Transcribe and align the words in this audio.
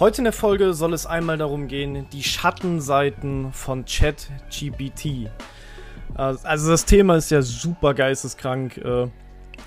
Heute 0.00 0.22
in 0.22 0.24
der 0.24 0.32
Folge 0.32 0.72
soll 0.72 0.94
es 0.94 1.04
einmal 1.04 1.36
darum 1.36 1.68
gehen, 1.68 2.06
die 2.10 2.22
Schattenseiten 2.22 3.52
von 3.52 3.84
ChatGPT. 3.84 5.28
Also 6.14 6.70
das 6.70 6.86
Thema 6.86 7.16
ist 7.16 7.30
ja 7.30 7.42
super 7.42 7.92
geisteskrank, 7.92 8.78
äh, 8.78 9.08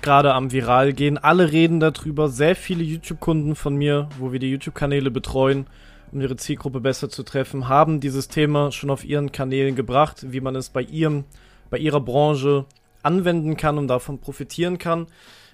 gerade 0.02 0.34
am 0.34 0.50
Viral 0.50 0.92
gehen. 0.92 1.18
Alle 1.18 1.52
reden 1.52 1.78
darüber, 1.78 2.28
sehr 2.28 2.56
viele 2.56 2.82
YouTube-Kunden 2.82 3.54
von 3.54 3.76
mir, 3.76 4.08
wo 4.18 4.32
wir 4.32 4.40
die 4.40 4.50
YouTube-Kanäle 4.50 5.12
betreuen, 5.12 5.68
um 6.10 6.20
ihre 6.20 6.34
Zielgruppe 6.34 6.80
besser 6.80 7.08
zu 7.08 7.22
treffen, 7.22 7.68
haben 7.68 8.00
dieses 8.00 8.26
Thema 8.26 8.72
schon 8.72 8.90
auf 8.90 9.04
ihren 9.04 9.30
Kanälen 9.30 9.76
gebracht, 9.76 10.32
wie 10.32 10.40
man 10.40 10.56
es 10.56 10.68
bei 10.68 10.82
ihrem, 10.82 11.26
bei 11.70 11.78
ihrer 11.78 12.00
Branche 12.00 12.64
anwenden 13.04 13.56
kann 13.56 13.78
und 13.78 13.86
davon 13.86 14.18
profitieren 14.18 14.78
kann. 14.78 15.06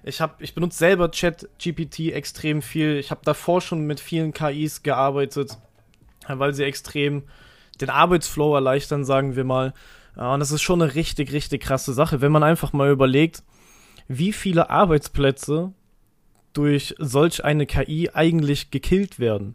Ich, 0.02 0.20
hab, 0.20 0.40
ich 0.40 0.54
benutze 0.54 0.78
selber 0.78 1.10
ChatGPT 1.10 2.12
extrem 2.12 2.62
viel. 2.62 2.96
Ich 2.96 3.10
habe 3.10 3.20
davor 3.24 3.60
schon 3.60 3.86
mit 3.86 4.00
vielen 4.00 4.32
KIs 4.32 4.82
gearbeitet, 4.82 5.58
weil 6.26 6.54
sie 6.54 6.64
extrem 6.64 7.24
den 7.80 7.90
Arbeitsflow 7.90 8.54
erleichtern, 8.54 9.04
sagen 9.04 9.36
wir 9.36 9.44
mal. 9.44 9.74
Und 10.16 10.40
das 10.40 10.50
ist 10.50 10.62
schon 10.62 10.82
eine 10.82 10.94
richtig, 10.94 11.32
richtig 11.32 11.62
krasse 11.62 11.92
Sache, 11.92 12.20
wenn 12.20 12.32
man 12.32 12.42
einfach 12.42 12.72
mal 12.72 12.90
überlegt, 12.90 13.42
wie 14.08 14.32
viele 14.32 14.70
Arbeitsplätze 14.70 15.72
durch 16.52 16.94
solch 16.98 17.44
eine 17.44 17.66
KI 17.66 18.10
eigentlich 18.12 18.70
gekillt 18.70 19.18
werden. 19.18 19.54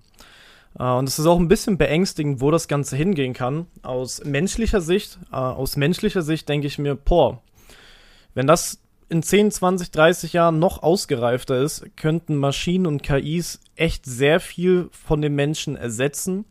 Und 0.76 1.08
es 1.08 1.20
ist 1.20 1.26
auch 1.26 1.40
ein 1.40 1.48
bisschen 1.48 1.78
beängstigend, 1.78 2.42
wo 2.42 2.52
das 2.52 2.68
Ganze 2.68 2.98
hingehen 2.98 3.34
kann. 3.34 3.68
Aus 3.82 4.24
menschlicher 4.26 4.82
Sicht, 4.82 5.20
äh, 5.32 5.36
aus 5.36 5.78
menschlicher 5.78 6.22
Sicht 6.22 6.50
denke 6.50 6.68
ich 6.68 6.78
mir, 6.78 6.96
boah, 6.96 7.42
wenn 8.34 8.46
das 8.46 8.82
in 9.10 9.22
10, 9.22 9.52
20, 9.52 9.92
30 9.92 10.34
Jahren 10.34 10.60
noch 10.60 10.82
ausgereifter 10.82 11.62
ist, 11.62 11.86
könnten 11.96 12.36
Maschinen 12.36 12.88
und 12.88 13.04
KIs 13.04 13.60
echt 13.76 14.06
sehr 14.06 14.40
viel 14.40 14.90
von 14.92 15.22
den 15.22 15.36
Menschen 15.36 15.76
ersetzen, 15.76 16.46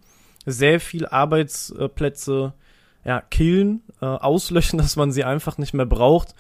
sehr 0.47 0.79
viel 0.81 1.07
Arbeitsplätze 1.07 2.55
ja, 3.05 3.21
killen, 3.21 3.83
äh, 4.01 4.07
auslöschen, 4.07 4.79
dass 4.79 4.97
man 4.97 5.13
sie 5.13 5.25
einfach 5.25 5.59
nicht 5.59 5.75
mehr 5.75 5.87
braucht. 5.87 6.35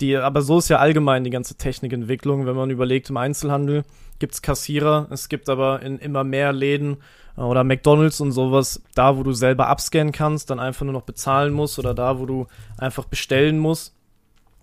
Die, 0.00 0.16
aber 0.16 0.42
so 0.42 0.58
ist 0.58 0.68
ja 0.68 0.78
allgemein 0.78 1.22
die 1.22 1.30
ganze 1.30 1.54
Technikentwicklung, 1.54 2.46
wenn 2.46 2.56
man 2.56 2.70
überlegt, 2.70 3.10
im 3.10 3.16
Einzelhandel 3.16 3.84
gibt 4.18 4.34
es 4.34 4.42
Kassierer, 4.42 5.06
es 5.10 5.28
gibt 5.28 5.48
aber 5.48 5.82
in 5.82 5.98
immer 5.98 6.24
mehr 6.24 6.52
Läden 6.52 6.98
äh, 7.36 7.40
oder 7.40 7.64
McDonalds 7.64 8.20
und 8.20 8.32
sowas, 8.32 8.82
da 8.94 9.16
wo 9.16 9.22
du 9.22 9.32
selber 9.32 9.68
abscannen 9.68 10.12
kannst, 10.12 10.50
dann 10.50 10.60
einfach 10.60 10.84
nur 10.84 10.92
noch 10.92 11.02
bezahlen 11.02 11.54
musst 11.54 11.78
oder 11.78 11.94
da 11.94 12.18
wo 12.18 12.26
du 12.26 12.46
einfach 12.76 13.06
bestellen 13.06 13.58
musst 13.58 13.94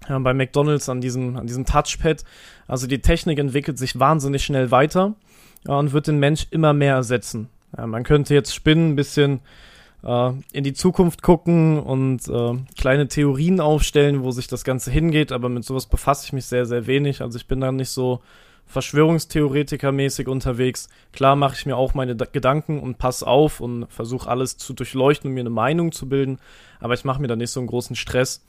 ja, 0.07 0.19
bei 0.19 0.33
McDonalds 0.33 0.89
an 0.89 1.01
diesem, 1.01 1.37
an 1.37 1.47
diesem 1.47 1.65
Touchpad. 1.65 2.23
Also 2.67 2.87
die 2.87 2.99
Technik 2.99 3.39
entwickelt 3.39 3.77
sich 3.77 3.99
wahnsinnig 3.99 4.43
schnell 4.43 4.71
weiter 4.71 5.15
ja, 5.67 5.77
und 5.77 5.93
wird 5.93 6.07
den 6.07 6.19
Mensch 6.19 6.47
immer 6.51 6.73
mehr 6.73 6.95
ersetzen. 6.95 7.49
Ja, 7.77 7.85
man 7.87 8.03
könnte 8.03 8.33
jetzt 8.33 8.53
spinnen, 8.53 8.91
ein 8.91 8.95
bisschen 8.95 9.41
äh, 10.03 10.31
in 10.51 10.63
die 10.63 10.73
Zukunft 10.73 11.21
gucken 11.21 11.79
und 11.79 12.27
äh, 12.27 12.57
kleine 12.77 13.07
Theorien 13.07 13.59
aufstellen, 13.59 14.23
wo 14.23 14.31
sich 14.31 14.47
das 14.47 14.63
Ganze 14.63 14.91
hingeht, 14.91 15.31
aber 15.31 15.49
mit 15.49 15.63
sowas 15.65 15.85
befasse 15.85 16.25
ich 16.25 16.33
mich 16.33 16.45
sehr, 16.45 16.65
sehr 16.65 16.87
wenig. 16.87 17.21
Also 17.21 17.37
ich 17.37 17.47
bin 17.47 17.61
da 17.61 17.71
nicht 17.71 17.89
so 17.89 18.21
Verschwörungstheoretiker-mäßig 18.71 20.27
unterwegs. 20.27 20.89
Klar 21.11 21.35
mache 21.35 21.55
ich 21.55 21.65
mir 21.65 21.75
auch 21.75 21.95
meine 21.95 22.15
D 22.15 22.25
Gedanken 22.31 22.79
und 22.79 22.99
pass 22.99 23.23
auf 23.23 23.61
und 23.61 23.87
versuche 23.89 24.29
alles 24.29 24.57
zu 24.57 24.73
durchleuchten 24.73 25.29
und 25.29 25.33
mir 25.33 25.39
eine 25.41 25.49
Meinung 25.49 25.91
zu 25.91 26.07
bilden, 26.07 26.37
aber 26.79 26.93
ich 26.93 27.03
mache 27.03 27.21
mir 27.21 27.27
da 27.27 27.35
nicht 27.35 27.49
so 27.49 27.59
einen 27.59 27.67
großen 27.67 27.95
Stress 27.95 28.43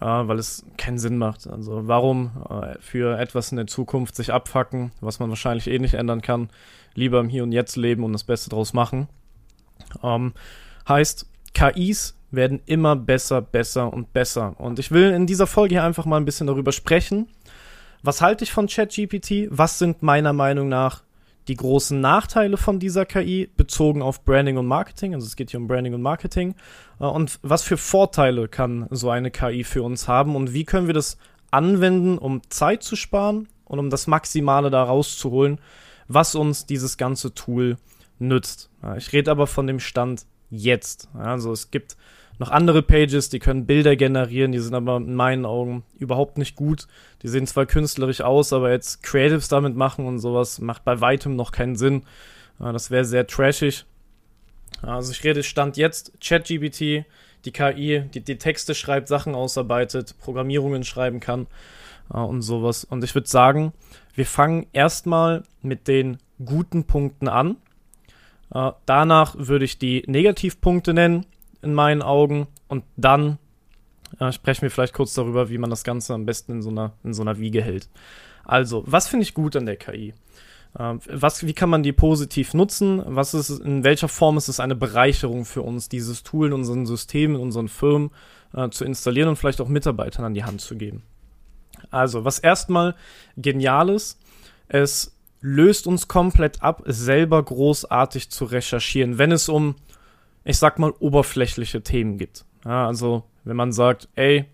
ja, 0.00 0.28
weil 0.28 0.38
es 0.38 0.64
keinen 0.76 0.98
Sinn 0.98 1.16
macht. 1.16 1.46
Also 1.46 1.88
warum 1.88 2.30
äh, 2.48 2.78
für 2.80 3.18
etwas 3.18 3.50
in 3.50 3.56
der 3.56 3.66
Zukunft 3.66 4.14
sich 4.14 4.32
abfacken, 4.32 4.92
was 5.00 5.18
man 5.18 5.30
wahrscheinlich 5.30 5.68
eh 5.68 5.78
nicht 5.78 5.94
ändern 5.94 6.22
kann, 6.22 6.48
lieber 6.94 7.20
im 7.20 7.28
Hier 7.28 7.42
und 7.42 7.52
Jetzt 7.52 7.76
leben 7.76 8.04
und 8.04 8.12
das 8.12 8.24
Beste 8.24 8.50
draus 8.50 8.72
machen. 8.72 9.08
Ähm, 10.02 10.32
heißt, 10.88 11.26
KIs 11.54 12.16
werden 12.30 12.60
immer 12.66 12.96
besser, 12.96 13.42
besser 13.42 13.92
und 13.92 14.12
besser. 14.12 14.54
Und 14.58 14.78
ich 14.78 14.90
will 14.90 15.10
in 15.10 15.26
dieser 15.26 15.46
Folge 15.46 15.74
hier 15.74 15.84
einfach 15.84 16.06
mal 16.06 16.16
ein 16.16 16.24
bisschen 16.24 16.46
darüber 16.46 16.72
sprechen. 16.72 17.28
Was 18.02 18.22
halte 18.22 18.44
ich 18.44 18.52
von 18.52 18.66
ChatGPT? 18.66 19.48
Was 19.50 19.78
sind 19.78 20.02
meiner 20.02 20.32
Meinung 20.32 20.68
nach 20.68 21.02
die 21.48 21.56
großen 21.56 22.00
Nachteile 22.00 22.56
von 22.56 22.78
dieser 22.78 23.06
KI 23.06 23.50
bezogen 23.56 24.02
auf 24.02 24.24
Branding 24.24 24.56
und 24.56 24.66
Marketing. 24.66 25.14
Also 25.14 25.26
es 25.26 25.36
geht 25.36 25.50
hier 25.50 25.60
um 25.60 25.66
Branding 25.66 25.94
und 25.94 26.02
Marketing. 26.02 26.54
Äh, 27.00 27.04
und 27.04 27.38
was 27.42 27.62
für 27.62 27.76
Vorteile 27.76 28.48
kann 28.48 28.86
so 28.90 29.10
eine 29.10 29.30
KI 29.30 29.64
für 29.64 29.82
uns 29.82 30.08
haben 30.08 30.36
und 30.36 30.52
wie 30.52 30.64
können 30.64 30.86
wir 30.86 30.94
das 30.94 31.18
anwenden, 31.50 32.18
um 32.18 32.42
Zeit 32.48 32.82
zu 32.82 32.96
sparen 32.96 33.48
und 33.64 33.78
um 33.78 33.90
das 33.90 34.06
Maximale 34.06 34.70
da 34.70 34.84
rauszuholen, 34.84 35.60
was 36.08 36.34
uns 36.34 36.66
dieses 36.66 36.96
ganze 36.96 37.34
Tool 37.34 37.76
nützt. 38.18 38.70
Ich 38.96 39.12
rede 39.12 39.30
aber 39.30 39.46
von 39.46 39.66
dem 39.66 39.80
Stand 39.80 40.26
jetzt. 40.50 41.08
Also 41.14 41.52
es 41.52 41.70
gibt 41.70 41.96
noch 42.40 42.50
andere 42.50 42.80
Pages, 42.80 43.28
die 43.28 43.38
können 43.38 43.66
Bilder 43.66 43.96
generieren, 43.96 44.50
die 44.50 44.60
sind 44.60 44.74
aber 44.74 44.96
in 44.96 45.14
meinen 45.14 45.44
Augen 45.44 45.84
überhaupt 45.98 46.38
nicht 46.38 46.56
gut. 46.56 46.86
Die 47.22 47.28
sehen 47.28 47.46
zwar 47.46 47.66
künstlerisch 47.66 48.22
aus, 48.22 48.54
aber 48.54 48.70
jetzt 48.70 49.02
Creatives 49.02 49.48
damit 49.48 49.76
machen 49.76 50.06
und 50.06 50.20
sowas 50.20 50.58
macht 50.58 50.82
bei 50.82 51.02
weitem 51.02 51.36
noch 51.36 51.52
keinen 51.52 51.76
Sinn. 51.76 52.04
Das 52.58 52.90
wäre 52.90 53.04
sehr 53.04 53.26
trashig. 53.26 53.84
Also 54.80 55.12
ich 55.12 55.22
rede 55.22 55.42
Stand 55.42 55.76
jetzt, 55.76 56.12
ChatGPT, 56.22 57.04
die 57.44 57.52
KI, 57.52 58.04
die, 58.14 58.22
die 58.22 58.38
Texte 58.38 58.74
schreibt, 58.74 59.08
Sachen 59.08 59.34
ausarbeitet, 59.34 60.14
Programmierungen 60.18 60.82
schreiben 60.82 61.20
kann 61.20 61.46
und 62.08 62.40
sowas. 62.40 62.84
Und 62.84 63.04
ich 63.04 63.14
würde 63.14 63.28
sagen, 63.28 63.74
wir 64.14 64.24
fangen 64.24 64.66
erstmal 64.72 65.42
mit 65.60 65.88
den 65.88 66.16
guten 66.42 66.84
Punkten 66.84 67.28
an. 67.28 67.56
danach 68.86 69.34
würde 69.36 69.66
ich 69.66 69.78
die 69.78 70.04
Negativpunkte 70.06 70.94
nennen 70.94 71.26
in 71.62 71.74
meinen 71.74 72.02
Augen. 72.02 72.46
Und 72.68 72.84
dann 72.96 73.38
äh, 74.18 74.32
sprechen 74.32 74.62
wir 74.62 74.70
vielleicht 74.70 74.94
kurz 74.94 75.14
darüber, 75.14 75.50
wie 75.50 75.58
man 75.58 75.70
das 75.70 75.84
Ganze 75.84 76.14
am 76.14 76.26
besten 76.26 76.52
in 76.52 76.62
so 76.62 76.70
einer, 76.70 76.92
in 77.04 77.14
so 77.14 77.22
einer 77.22 77.38
Wiege 77.38 77.62
hält. 77.62 77.88
Also, 78.44 78.82
was 78.86 79.08
finde 79.08 79.24
ich 79.24 79.34
gut 79.34 79.56
an 79.56 79.66
der 79.66 79.76
KI? 79.76 80.14
Äh, 80.78 80.94
was, 81.08 81.46
wie 81.46 81.52
kann 81.52 81.70
man 81.70 81.82
die 81.82 81.92
positiv 81.92 82.54
nutzen? 82.54 83.02
Was 83.04 83.34
ist, 83.34 83.50
in 83.50 83.84
welcher 83.84 84.08
Form 84.08 84.36
ist 84.36 84.48
es 84.48 84.60
eine 84.60 84.74
Bereicherung 84.74 85.44
für 85.44 85.62
uns, 85.62 85.88
dieses 85.88 86.22
Tool 86.22 86.48
in 86.48 86.52
unseren 86.52 86.86
Systemen, 86.86 87.36
in 87.36 87.42
unseren 87.42 87.68
Firmen 87.68 88.10
äh, 88.54 88.68
zu 88.70 88.84
installieren 88.84 89.28
und 89.28 89.36
vielleicht 89.36 89.60
auch 89.60 89.68
Mitarbeitern 89.68 90.24
an 90.24 90.34
die 90.34 90.44
Hand 90.44 90.60
zu 90.60 90.76
geben? 90.76 91.02
Also, 91.90 92.24
was 92.24 92.38
erstmal 92.38 92.94
genial 93.36 93.88
ist, 93.88 94.18
es 94.68 95.16
löst 95.40 95.86
uns 95.86 96.08
komplett 96.08 96.62
ab, 96.62 96.82
selber 96.86 97.42
großartig 97.42 98.30
zu 98.30 98.44
recherchieren, 98.44 99.18
wenn 99.18 99.32
es 99.32 99.48
um 99.48 99.74
ich 100.50 100.58
sag 100.58 100.78
mal, 100.78 100.92
oberflächliche 100.98 101.82
Themen 101.82 102.18
gibt. 102.18 102.44
Ja, 102.64 102.86
also, 102.86 103.24
wenn 103.44 103.56
man 103.56 103.72
sagt, 103.72 104.08
ey, 104.16 104.46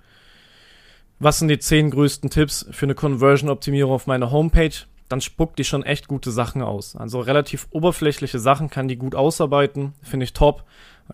was 1.19 1.39
sind 1.39 1.49
die 1.49 1.59
zehn 1.59 1.91
größten 1.91 2.31
Tipps 2.31 2.67
für 2.71 2.87
eine 2.87 2.95
Conversion-Optimierung 2.95 3.93
auf 3.93 4.07
meiner 4.07 4.31
Homepage, 4.31 4.75
dann 5.09 5.21
spuckt 5.21 5.59
die 5.59 5.65
schon 5.65 5.83
echt 5.83 6.09
gute 6.09 6.31
Sachen 6.31 6.63
aus. 6.63 6.97
Also 6.97 7.21
relativ 7.21 7.69
oberflächliche 7.71 8.39
Sachen 8.39 8.69
kann 8.69 8.89
die 8.89 8.97
gut 8.97 9.15
ausarbeiten, 9.15 9.95
finde 10.03 10.25
ich 10.25 10.33
top. 10.33 10.65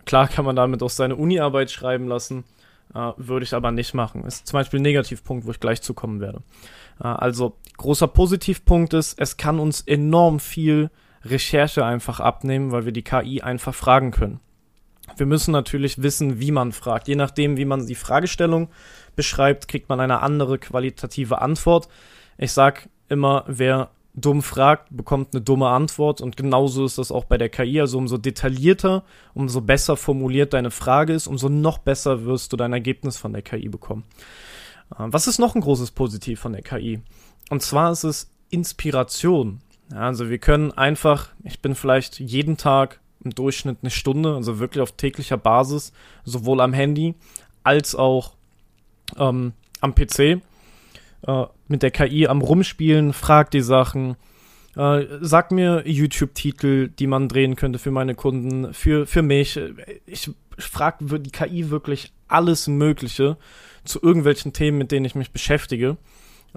Klar 0.05 0.27
kann 0.27 0.45
man 0.45 0.55
damit 0.55 0.83
auch 0.83 0.89
seine 0.89 1.15
Uni-Arbeit 1.15 1.71
schreiben 1.71 2.07
lassen, 2.07 2.43
äh, 2.93 3.11
würde 3.17 3.43
ich 3.45 3.53
aber 3.53 3.71
nicht 3.71 3.93
machen. 3.93 4.25
Ist 4.25 4.47
zum 4.47 4.57
Beispiel 4.57 4.79
ein 4.79 4.83
Negativpunkt, 4.83 5.45
wo 5.45 5.51
ich 5.51 5.59
gleich 5.59 5.81
zukommen 5.81 6.19
werde. 6.19 6.41
Äh, 6.99 7.07
also 7.07 7.55
großer 7.77 8.07
Positivpunkt 8.07 8.93
ist, 8.93 9.19
es 9.19 9.37
kann 9.37 9.59
uns 9.59 9.81
enorm 9.81 10.39
viel 10.39 10.89
Recherche 11.23 11.85
einfach 11.85 12.19
abnehmen, 12.19 12.71
weil 12.71 12.85
wir 12.85 12.91
die 12.91 13.03
KI 13.03 13.41
einfach 13.41 13.75
fragen 13.75 14.11
können. 14.11 14.39
Wir 15.17 15.25
müssen 15.25 15.51
natürlich 15.51 16.01
wissen, 16.01 16.39
wie 16.39 16.51
man 16.51 16.71
fragt. 16.71 17.07
Je 17.07 17.15
nachdem, 17.15 17.57
wie 17.57 17.65
man 17.65 17.85
die 17.85 17.95
Fragestellung 17.95 18.69
beschreibt, 19.15 19.67
kriegt 19.67 19.89
man 19.89 19.99
eine 19.99 20.21
andere 20.21 20.57
qualitative 20.57 21.41
Antwort. 21.41 21.87
Ich 22.37 22.51
sag 22.51 22.89
immer, 23.09 23.43
wer 23.47 23.89
dumm 24.15 24.43
fragt, 24.43 24.95
bekommt 24.95 25.33
eine 25.33 25.41
dumme 25.41 25.69
Antwort 25.69 26.21
und 26.21 26.37
genauso 26.37 26.85
ist 26.85 26.97
das 26.97 27.11
auch 27.11 27.25
bei 27.25 27.37
der 27.37 27.49
KI. 27.49 27.81
Also 27.81 27.97
umso 27.97 28.17
detaillierter, 28.17 29.03
umso 29.33 29.61
besser 29.61 29.97
formuliert 29.97 30.53
deine 30.53 30.71
Frage 30.71 31.13
ist, 31.13 31.27
umso 31.27 31.49
noch 31.49 31.79
besser 31.79 32.25
wirst 32.25 32.53
du 32.53 32.57
dein 32.57 32.73
Ergebnis 32.73 33.17
von 33.17 33.33
der 33.33 33.41
KI 33.41 33.69
bekommen. 33.69 34.03
Äh, 34.91 35.05
was 35.07 35.27
ist 35.27 35.39
noch 35.39 35.55
ein 35.55 35.61
großes 35.61 35.91
Positiv 35.91 36.39
von 36.39 36.53
der 36.53 36.61
KI? 36.61 37.01
Und 37.49 37.61
zwar 37.61 37.91
ist 37.91 38.03
es 38.03 38.31
Inspiration. 38.49 39.61
Also 39.93 40.29
wir 40.29 40.37
können 40.37 40.71
einfach, 40.71 41.29
ich 41.43 41.61
bin 41.61 41.75
vielleicht 41.75 42.19
jeden 42.19 42.57
Tag 42.57 42.99
im 43.23 43.35
Durchschnitt 43.35 43.79
eine 43.81 43.91
Stunde, 43.91 44.35
also 44.35 44.59
wirklich 44.59 44.81
auf 44.81 44.93
täglicher 44.93 45.37
Basis, 45.37 45.93
sowohl 46.23 46.61
am 46.61 46.73
Handy 46.73 47.15
als 47.63 47.95
auch 47.95 48.33
ähm, 49.17 49.53
am 49.81 49.95
PC 49.95 50.19
äh, 50.19 51.45
mit 51.67 51.83
der 51.83 51.91
KI 51.91 52.27
am 52.27 52.41
Rumspielen, 52.41 53.13
frag 53.13 53.51
die 53.51 53.61
Sachen, 53.61 54.15
äh, 54.75 55.05
sag 55.21 55.51
mir 55.51 55.87
YouTube-Titel, 55.87 56.89
die 56.89 57.07
man 57.07 57.29
drehen 57.29 57.55
könnte 57.55 57.79
für 57.79 57.91
meine 57.91 58.15
Kunden, 58.15 58.73
für, 58.73 59.05
für 59.05 59.21
mich. 59.21 59.59
Ich 60.05 60.31
frage 60.57 61.19
die 61.19 61.31
KI 61.31 61.69
wirklich 61.69 62.11
alles 62.27 62.67
Mögliche 62.67 63.37
zu 63.85 64.01
irgendwelchen 64.01 64.53
Themen, 64.53 64.77
mit 64.77 64.91
denen 64.91 65.05
ich 65.05 65.15
mich 65.15 65.31
beschäftige, 65.31 65.97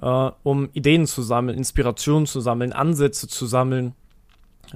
äh, 0.00 0.30
um 0.42 0.70
Ideen 0.72 1.06
zu 1.06 1.22
sammeln, 1.22 1.58
Inspirationen 1.58 2.26
zu 2.26 2.40
sammeln, 2.40 2.72
Ansätze 2.72 3.28
zu 3.28 3.46
sammeln, 3.46 3.94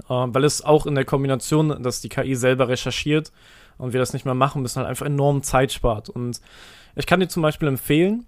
weil 0.08 0.44
es 0.44 0.62
auch 0.62 0.86
in 0.86 0.94
der 0.94 1.04
Kombination, 1.04 1.82
dass 1.82 2.00
die 2.00 2.08
KI 2.08 2.34
selber 2.34 2.68
recherchiert 2.68 3.32
und 3.78 3.92
wir 3.92 4.00
das 4.00 4.12
nicht 4.12 4.24
mehr 4.24 4.34
machen 4.34 4.62
müssen, 4.62 4.78
halt 4.78 4.88
einfach 4.88 5.06
enorm 5.06 5.42
Zeit 5.42 5.72
spart. 5.72 6.08
Und 6.08 6.40
ich 6.96 7.06
kann 7.06 7.20
dir 7.20 7.28
zum 7.28 7.42
Beispiel 7.42 7.68
empfehlen, 7.68 8.26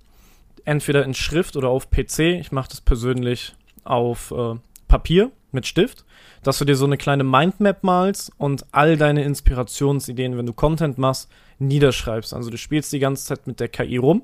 entweder 0.64 1.04
in 1.04 1.14
Schrift 1.14 1.56
oder 1.56 1.68
auf 1.68 1.90
PC. 1.90 2.20
Ich 2.40 2.52
mache 2.52 2.70
das 2.70 2.80
persönlich 2.80 3.54
auf 3.84 4.30
äh, 4.30 4.54
Papier 4.88 5.30
mit 5.50 5.66
Stift, 5.66 6.04
dass 6.42 6.58
du 6.58 6.64
dir 6.64 6.76
so 6.76 6.86
eine 6.86 6.96
kleine 6.96 7.24
Mindmap 7.24 7.82
malst 7.82 8.32
und 8.38 8.64
all 8.72 8.96
deine 8.96 9.24
Inspirationsideen, 9.24 10.36
wenn 10.36 10.46
du 10.46 10.52
Content 10.52 10.98
machst, 10.98 11.28
niederschreibst. 11.58 12.32
Also 12.34 12.50
du 12.50 12.56
spielst 12.56 12.92
die 12.92 12.98
ganze 12.98 13.26
Zeit 13.26 13.46
mit 13.46 13.60
der 13.60 13.68
KI 13.68 13.96
rum 13.98 14.22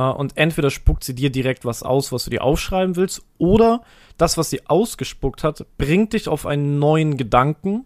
und 0.00 0.36
entweder 0.36 0.70
spuckt 0.70 1.04
sie 1.04 1.14
dir 1.14 1.30
direkt 1.30 1.64
was 1.64 1.82
aus, 1.82 2.12
was 2.12 2.24
du 2.24 2.30
dir 2.30 2.42
aufschreiben 2.42 2.96
willst, 2.96 3.22
oder 3.38 3.82
das, 4.18 4.36
was 4.36 4.50
sie 4.50 4.66
ausgespuckt 4.66 5.44
hat, 5.44 5.66
bringt 5.78 6.12
dich 6.12 6.28
auf 6.28 6.46
einen 6.46 6.78
neuen 6.78 7.16
Gedanken 7.16 7.84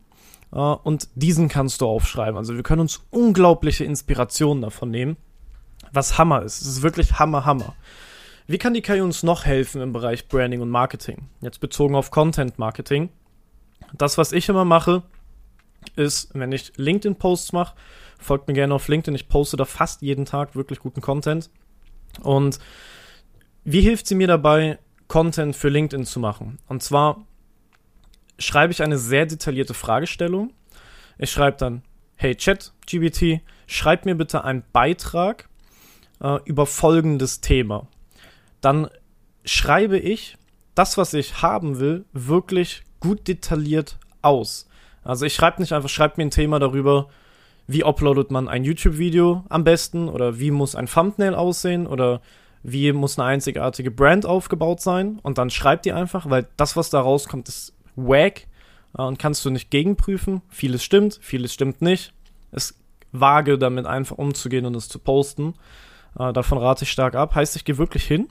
äh, 0.53 0.57
und 0.59 1.09
diesen 1.15 1.49
kannst 1.49 1.81
du 1.81 1.87
aufschreiben. 1.87 2.37
Also 2.37 2.57
wir 2.57 2.63
können 2.63 2.81
uns 2.81 3.03
unglaubliche 3.11 3.85
Inspirationen 3.85 4.63
davon 4.63 4.91
nehmen 4.91 5.17
was 5.93 6.19
Hammer 6.19 6.43
ist. 6.43 6.61
Es 6.61 6.69
ist 6.69 6.83
wirklich 6.83 7.19
Hammer, 7.19 7.45
Hammer. 7.45 7.75
Wie 8.47 8.59
kann 8.59 8.75
die 8.75 8.83
KI 8.83 9.01
uns 9.01 9.23
noch 9.23 9.45
helfen 9.45 9.83
im 9.83 9.93
Bereich 9.93 10.29
Branding 10.29 10.61
und 10.61 10.71
Marketing? 10.71 11.29
Jetzt 11.41 11.61
bezogen 11.61 11.95
auf 11.95 12.11
Content 12.11 12.59
Marketing. 12.59 13.11
Das, 13.93 14.19
was 14.19 14.33
ich 14.33 14.49
immer 14.49 14.65
mache, 14.65 15.03
ist, 15.97 16.31
wenn 16.35 16.53
ich 16.53 16.73
LinkedIn-Posts 16.77 17.53
mache, 17.53 17.77
folgt 18.19 18.49
mir 18.49 18.55
gerne 18.55 18.75
auf 18.75 18.89
LinkedIn. 18.89 19.15
Ich 19.15 19.29
poste 19.29 19.57
da 19.57 19.65
fast 19.65 20.03
jeden 20.03 20.25
Tag 20.25 20.57
wirklich 20.57 20.79
guten 20.79 21.01
Content. 21.01 21.51
Und 22.23 22.59
wie 23.65 23.81
hilft 23.81 24.07
sie 24.07 24.15
mir 24.15 24.27
dabei, 24.27 24.79
Content 25.09 25.57
für 25.57 25.69
LinkedIn 25.69 26.07
zu 26.07 26.21
machen? 26.21 26.59
Und 26.69 26.83
zwar 26.83 27.25
schreibe 28.39 28.73
ich 28.73 28.83
eine 28.83 28.99
sehr 28.99 29.27
detaillierte 29.27 29.75
Fragestellung. 29.75 30.53
Ich 31.19 31.31
schreibe 31.31 31.57
dann, 31.57 31.83
hey 32.17 32.37
Chat, 32.37 32.73
GBT, 32.87 33.41
schreib 33.67 34.05
mir 34.05 34.15
bitte 34.15 34.45
einen 34.45 34.65
Beitrag 34.73 35.49
äh, 36.21 36.39
über 36.45 36.67
folgendes 36.67 37.41
Thema. 37.41 37.89
Dann 38.61 38.89
schreibe 39.45 39.99
ich 39.99 40.37
das, 40.75 40.97
was 40.97 41.15
ich 41.15 41.43
haben 41.43 41.81
will, 41.81 42.05
wirklich 42.13 42.83
gut 43.01 43.27
detailliert 43.29 43.99
aus. 44.23 44.69
Also 45.03 45.27
ich 45.27 45.35
schreibe 45.35 45.61
nicht 45.61 45.73
einfach, 45.73 45.89
schreibe 45.89 46.15
mir 46.19 46.25
ein 46.25 46.31
Thema 46.31 46.59
darüber, 46.59 47.09
wie 47.69 47.85
uploadet 47.85 48.31
man 48.31 48.49
ein 48.49 48.65
YouTube-Video 48.65 49.45
am 49.51 49.63
besten 49.63 50.09
oder 50.09 50.41
wie 50.41 50.51
muss 50.51 50.75
ein 50.75 50.87
Thumbnail 50.87 51.35
aussehen 51.35 51.87
oder 51.87 52.23
wie 52.63 52.93
muss 52.93 53.19
eine 53.19 53.29
einzigartige 53.29 53.91
Brand 53.91 54.27
aufgebaut 54.27 54.81
sein 54.81 55.21
und 55.23 55.39
dann 55.39 55.51
schreibt 55.51 55.85
die 55.85 55.93
einfach, 55.93 56.29
weil 56.29 56.49
das, 56.57 56.77
was 56.77 56.91
da 56.91 57.01
rauskommt, 57.01 57.49
ist 57.49 57.75
wack 57.95 58.47
äh, 58.97 59.03
und 59.03 59.19
kannst 59.19 59.45
du 59.45 59.51
nicht 59.51 59.71
gegenprüfen. 59.71 60.41
Vieles 60.49 60.83
stimmt, 60.83 61.19
vieles 61.21 61.53
stimmt 61.53 61.83
nicht. 61.83 62.15
Es 62.51 62.75
wage 63.13 63.59
damit 63.59 63.87
einfach 63.87 64.17
umzugehen 64.17 64.65
und 64.65 64.75
es 64.75 64.89
zu 64.89 64.99
posten. 64.99 65.55
Äh, 66.19 66.33
davon 66.33 66.59
rate 66.59 66.85
ich 66.85 66.91
stark 66.91 67.15
ab. 67.15 67.35
Heißt, 67.35 67.55
ich 67.55 67.67
gehe 67.67 67.77
wirklich 67.77 68.05
hin, 68.05 68.29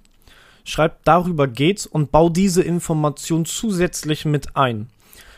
schreibe 0.63 0.95
darüber 1.03 1.47
geht's 1.47 1.85
und 1.85 2.11
baue 2.11 2.31
diese 2.31 2.63
Information 2.63 3.45
zusätzlich 3.45 4.25
mit 4.25 4.55
ein. 4.55 4.89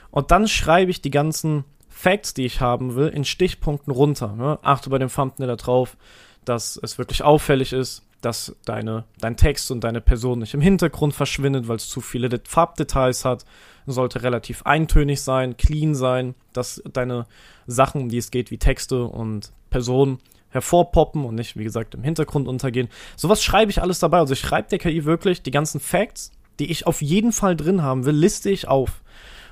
Und 0.10 0.32
dann 0.32 0.48
schreibe 0.48 0.90
ich 0.90 1.02
die 1.02 1.12
ganzen 1.12 1.66
Facts, 2.00 2.34
die 2.34 2.46
ich 2.46 2.62
haben 2.62 2.96
will, 2.96 3.10
in 3.10 3.26
Stichpunkten 3.26 3.92
runter. 3.92 4.34
Ne? 4.34 4.58
Achte 4.62 4.90
bei 4.90 5.00
dem 5.00 5.10
Thumbnail 5.10 5.54
darauf, 5.58 5.98
dass 6.46 6.80
es 6.82 6.98
wirklich 6.98 7.24
auffällig 7.24 7.74
ist, 7.74 8.04
dass 8.22 8.56
deine, 8.64 9.04
dein 9.20 9.36
Text 9.36 9.70
und 9.70 9.84
deine 9.84 10.00
Person 10.00 10.40
nicht 10.40 10.54
im 10.54 10.62
Hintergrund 10.62 11.14
verschwindet, 11.14 11.68
weil 11.68 11.76
es 11.76 11.90
zu 11.90 12.00
viele 12.00 12.30
Farbdetails 12.42 13.26
hat. 13.26 13.44
Sollte 13.86 14.24
relativ 14.24 14.62
eintönig 14.64 15.22
sein, 15.22 15.58
clean 15.58 15.94
sein, 15.94 16.36
dass 16.54 16.82
deine 16.94 17.26
Sachen, 17.68 18.04
um 18.04 18.08
die 18.08 18.20
es 18.20 18.32
geht, 18.32 18.50
wie 18.50 18.60
Texte 18.60 19.04
und 19.04 19.52
Personen, 19.70 20.20
hervorpoppen 20.52 21.26
und 21.26 21.36
nicht, 21.36 21.58
wie 21.58 21.66
gesagt, 21.66 21.96
im 21.96 22.04
Hintergrund 22.04 22.48
untergehen. 22.48 22.88
Sowas 23.18 23.44
schreibe 23.44 23.72
ich 23.72 23.82
alles 23.82 24.00
dabei. 24.00 24.20
Also 24.20 24.32
ich 24.32 24.40
schreibe 24.40 24.70
der 24.70 24.80
KI 24.80 25.04
wirklich 25.04 25.42
die 25.42 25.52
ganzen 25.52 25.82
Facts, 25.82 26.32
die 26.60 26.72
ich 26.72 26.88
auf 26.88 27.02
jeden 27.02 27.34
Fall 27.34 27.58
drin 27.58 27.84
haben 27.84 28.06
will, 28.06 28.16
liste 28.16 28.50
ich 28.50 28.70
auf. 28.70 29.02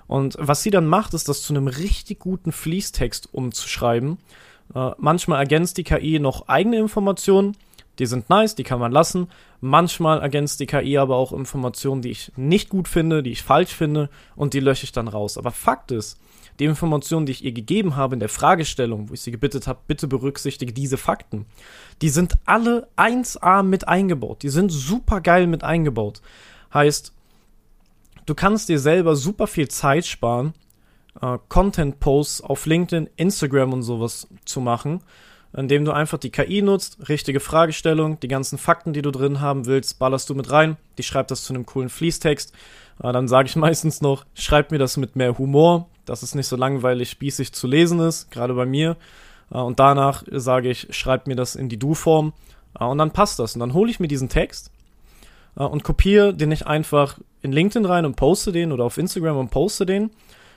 Und 0.08 0.38
was 0.40 0.64
sie 0.64 0.72
dann 0.72 0.88
macht, 0.88 1.14
ist 1.14 1.28
das 1.30 1.42
zu 1.42 1.54
einem 1.54 1.68
richtig 1.68 2.20
guten 2.20 2.52
Fließtext 2.52 3.34
umzuschreiben. 3.34 4.18
Äh, 4.74 4.92
manchmal 4.98 5.40
ergänzt 5.40 5.78
die 5.78 5.84
KI 5.84 6.20
noch 6.20 6.48
eigene 6.48 6.78
Informationen, 6.78 7.56
die 8.00 8.06
sind 8.06 8.30
nice, 8.30 8.56
die 8.56 8.64
kann 8.64 8.80
man 8.80 8.92
lassen. 8.92 9.28
Manchmal 9.60 10.22
ergänzt 10.22 10.60
die 10.60 10.68
KI 10.68 10.98
aber 10.98 11.16
auch 11.16 11.34
Informationen, 11.34 12.02
die 12.02 12.12
ich 12.12 12.32
nicht 12.36 12.70
gut 12.70 12.88
finde, 12.88 13.24
die 13.24 13.32
ich 13.32 13.42
falsch 13.42 13.74
finde 13.74 14.10
und 14.36 14.54
die 14.54 14.60
lösche 14.60 14.84
ich 14.84 14.92
dann 14.92 15.08
raus. 15.08 15.38
Aber 15.38 15.52
Fakt 15.52 15.92
ist, 15.92 16.20
die 16.60 16.66
Informationen, 16.66 17.26
die 17.26 17.32
ich 17.32 17.44
ihr 17.44 17.52
gegeben 17.52 17.96
habe 17.96 18.16
in 18.16 18.20
der 18.20 18.30
Fragestellung, 18.30 19.10
wo 19.10 19.14
ich 19.14 19.22
sie 19.22 19.32
gebittet 19.32 19.68
habe, 19.68 19.80
bitte 19.88 20.08
berücksichtige 20.08 20.74
diese 20.74 20.98
Fakten, 20.98 21.46
die 22.02 22.10
sind 22.10 22.38
alle 22.46 22.88
1A 22.98 23.64
mit 23.64 23.88
eingebaut. 23.88 24.44
Die 24.44 24.50
sind 24.50 24.72
super 24.72 25.22
geil 25.22 25.48
mit 25.48 25.64
eingebaut. 25.64 26.22
Heißt, 26.74 27.14
du 28.28 28.36
kannst 28.36 28.70
dir 28.70 28.78
selber 28.78 29.16
super 29.16 29.48
viel 29.48 29.68
Zeit 29.70 30.06
sparen, 30.06 30.54
äh, 31.20 31.40
Content-Posts 31.50 32.42
auf 32.42 32.68
LinkedIn, 32.68 33.10
Instagram 33.16 33.74
und 33.74 33.82
sowas 33.82 34.28
zu 34.46 34.62
machen, 34.62 35.02
indem 35.54 35.86
du 35.86 35.92
einfach 35.92 36.20
die 36.20 36.30
KI 36.30 36.62
nutzt, 36.62 37.10
richtige 37.10 37.40
Fragestellung, 37.40 38.20
die 38.20 38.28
ganzen 38.28 38.60
Fakten, 38.60 38.94
die 38.94 39.02
du 39.02 39.12
drin 39.12 39.42
haben 39.42 39.66
willst, 39.66 39.98
ballerst 39.98 40.30
du 40.30 40.36
mit 40.36 40.52
rein, 40.52 40.78
die 41.00 41.04
schreibt 41.04 41.32
das 41.32 41.44
zu 41.44 41.54
einem 41.54 41.66
coolen 41.66 41.90
Fließtext. 41.90 42.54
Äh, 43.02 43.12
dann 43.12 43.28
sage 43.28 43.48
ich 43.48 43.56
meistens 43.58 44.02
noch, 44.02 44.26
schreib 44.36 44.72
mir 44.72 44.78
das 44.78 44.98
mit 44.98 45.16
mehr 45.16 45.38
Humor, 45.38 45.88
dass 46.06 46.22
es 46.22 46.36
nicht 46.36 46.48
so 46.48 46.56
langweilig 46.56 47.10
spießig 47.10 47.54
zu 47.54 47.66
lesen 47.66 48.00
ist, 48.00 48.30
gerade 48.30 48.54
bei 48.54 48.66
mir. 48.66 48.98
Äh, 49.52 49.58
und 49.58 49.80
danach 49.80 50.24
sage 50.30 50.70
ich, 50.70 50.88
schreib 50.92 51.28
mir 51.28 51.36
das 51.36 51.56
in 51.56 51.70
die 51.70 51.80
Du-Form 51.80 52.34
äh, 52.80 52.84
und 52.84 52.98
dann 52.98 53.12
passt 53.12 53.40
das. 53.40 53.56
Und 53.56 53.62
dann 53.62 53.74
hole 53.74 53.90
ich 53.90 54.02
mir 54.02 54.10
diesen 54.10 54.30
Text 54.30 54.72
äh, 55.56 55.64
und 55.64 55.84
kopiere 55.84 56.34
den 56.34 56.50
nicht 56.50 56.68
einfach 56.68 57.20
in 57.42 57.52
LinkedIn 57.52 57.86
rein 57.86 58.06
und 58.06 58.16
poste 58.16 58.52
den 58.52 58.72
oder 58.72 58.86
auf 58.86 58.98
Instagram 58.98 59.38
und 59.38 59.52
poste 59.52 59.86
den, 59.86 60.12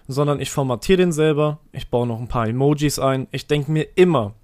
sondern 0.08 0.40
ich 0.40 0.50
formatiere 0.50 0.99
den 0.99 1.12
selber, 1.12 1.58
ich 1.72 1.88
baue 1.88 2.06
noch 2.06 2.18
ein 2.18 2.28
paar 2.28 2.49
Emojis 2.49 2.99
ein. 2.99 3.28
Ich 3.30 3.46
denke 3.46 3.70
mir 3.70 3.87
immer, 3.94 4.34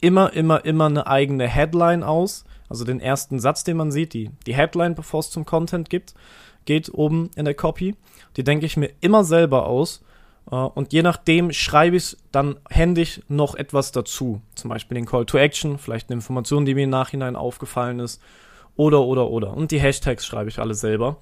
immer, 0.00 0.32
immer, 0.32 0.64
immer 0.64 0.86
eine 0.86 1.06
eigene 1.06 1.48
Headline 1.48 2.02
aus. 2.02 2.44
Also 2.68 2.84
den 2.84 3.00
ersten 3.00 3.38
Satz, 3.38 3.64
den 3.64 3.76
man 3.76 3.92
sieht, 3.92 4.12
die, 4.12 4.30
die 4.46 4.54
Headline, 4.54 4.94
bevor 4.94 5.20
es 5.20 5.30
zum 5.30 5.46
Content 5.46 5.88
gibt, 5.88 6.14
geht 6.64 6.92
oben 6.92 7.30
in 7.36 7.44
der 7.44 7.54
Copy. 7.54 7.94
Die 8.36 8.44
denke 8.44 8.66
ich 8.66 8.76
mir 8.76 8.90
immer 9.00 9.24
selber 9.24 9.66
aus 9.66 10.02
Uh, 10.48 10.70
und 10.74 10.92
je 10.92 11.02
nachdem 11.02 11.50
schreibe 11.50 11.96
ich 11.96 12.16
dann 12.30 12.56
händisch 12.70 13.20
noch 13.26 13.56
etwas 13.56 13.90
dazu. 13.90 14.40
Zum 14.54 14.70
Beispiel 14.70 14.94
den 14.94 15.04
Call 15.04 15.26
to 15.26 15.38
Action, 15.38 15.76
vielleicht 15.76 16.08
eine 16.08 16.18
Information, 16.18 16.64
die 16.64 16.76
mir 16.76 16.84
im 16.84 16.90
Nachhinein 16.90 17.34
aufgefallen 17.34 17.98
ist. 17.98 18.22
Oder, 18.76 19.00
oder, 19.02 19.28
oder. 19.28 19.54
Und 19.54 19.72
die 19.72 19.80
Hashtags 19.80 20.24
schreibe 20.24 20.48
ich 20.48 20.60
alle 20.60 20.74
selber. 20.74 21.16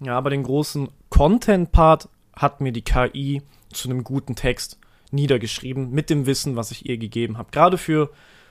Ja, 0.00 0.16
aber 0.16 0.30
den 0.30 0.42
großen 0.42 0.88
Content-Part 1.08 2.08
hat 2.34 2.60
mir 2.60 2.72
die 2.72 2.82
KI 2.82 3.42
zu 3.72 3.88
einem 3.88 4.04
guten 4.04 4.36
Text 4.36 4.78
niedergeschrieben, 5.10 5.90
mit 5.90 6.10
dem 6.10 6.26
Wissen, 6.26 6.56
was 6.56 6.70
ich 6.70 6.88
ihr 6.88 6.98
gegeben 6.98 7.38
habe. 7.38 7.50
Gerade 7.50 7.78
für 7.78 8.10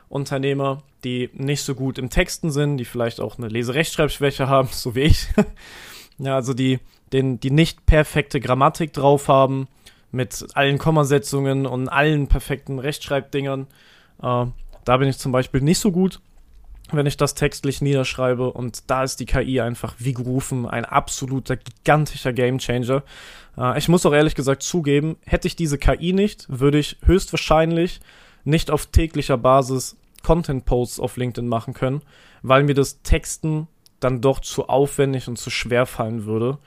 Unternehmer, 0.10 0.84
die 1.04 1.30
nicht 1.34 1.62
so 1.62 1.76
gut 1.76 1.98
im 1.98 2.10
Texten 2.10 2.52
sind, 2.52 2.78
die 2.78 2.86
vielleicht 2.86 3.20
auch 3.20 3.38
eine 3.38 3.48
Leserechtschreibschwäche 3.48 4.48
haben, 4.50 4.70
so 4.72 4.96
wie 4.96 5.02
ich. 5.02 5.28
ja, 6.18 6.36
also 6.36 6.54
die, 6.54 6.80
den, 7.14 7.40
die 7.40 7.52
nicht 7.52 7.86
perfekte 7.86 8.40
Grammatik 8.40 8.94
drauf 8.94 9.28
haben, 9.28 9.68
mit 10.12 10.46
allen 10.54 10.78
Kommasetzungen 10.78 11.66
und 11.66 11.90
allen 11.90 12.28
perfekten 12.28 12.80
Rechtschreibdingern. 12.80 13.68
Äh, 14.22 14.46
da 14.86 14.98
bin 14.98 15.10
ich 15.10 15.18
zum 15.18 15.32
Beispiel 15.32 15.62
nicht 15.62 15.80
so 15.80 15.92
gut. 15.92 16.22
Wenn 16.96 17.06
ich 17.06 17.18
das 17.18 17.36
textlich 17.36 17.82
niederschreibe 17.82 18.52
und 18.52 18.90
da 18.90 19.04
ist 19.04 19.20
die 19.20 19.26
KI 19.26 19.62
einfach 19.62 19.96
wie 20.00 20.14
gerufen, 20.14 20.66
ein 20.68 20.86
absoluter 20.86 21.58
gigantischer 21.58 22.34
Gamechanger. 22.34 23.04
Äh, 23.58 23.78
ich 23.78 23.88
muss 23.88 24.06
auch 24.06 24.14
ehrlich 24.14 24.36
gesagt 24.36 24.64
zugeben, 24.64 25.18
hätte 25.26 25.48
ich 25.48 25.56
diese 25.56 25.78
KI 25.78 26.14
nicht, 26.14 26.46
würde 26.50 26.80
ich 26.80 26.98
höchstwahrscheinlich 27.04 28.02
nicht 28.44 28.72
auf 28.72 28.88
täglicher 28.88 29.38
Basis 29.38 29.98
Content-Posts 30.24 31.00
auf 31.00 31.18
LinkedIn 31.18 31.48
machen 31.48 31.74
können, 31.74 32.02
weil 32.42 32.64
mir 32.64 32.74
das 32.74 33.02
Texten 33.04 33.68
dann 34.00 34.22
doch 34.22 34.40
zu 34.40 34.68
aufwendig 34.68 35.28
und 35.28 35.38
zu 35.38 35.50
schwer 35.50 35.86
fallen 35.86 36.26
würde, 36.26 36.58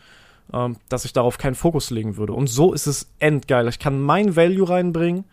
ähm, 0.53 0.77
dass 0.89 1.05
ich 1.05 1.13
darauf 1.13 1.39
keinen 1.39 1.55
Fokus 1.55 1.91
legen 1.91 2.17
würde. 2.17 2.33
Und 2.33 2.49
so 2.49 2.73
ist 2.73 2.87
es 2.87 3.11
endgeil. 3.19 3.69
Ich 3.69 3.79
kann 3.79 4.01
mein 4.01 4.37
Value 4.37 4.69
reinbringen, 4.69 5.25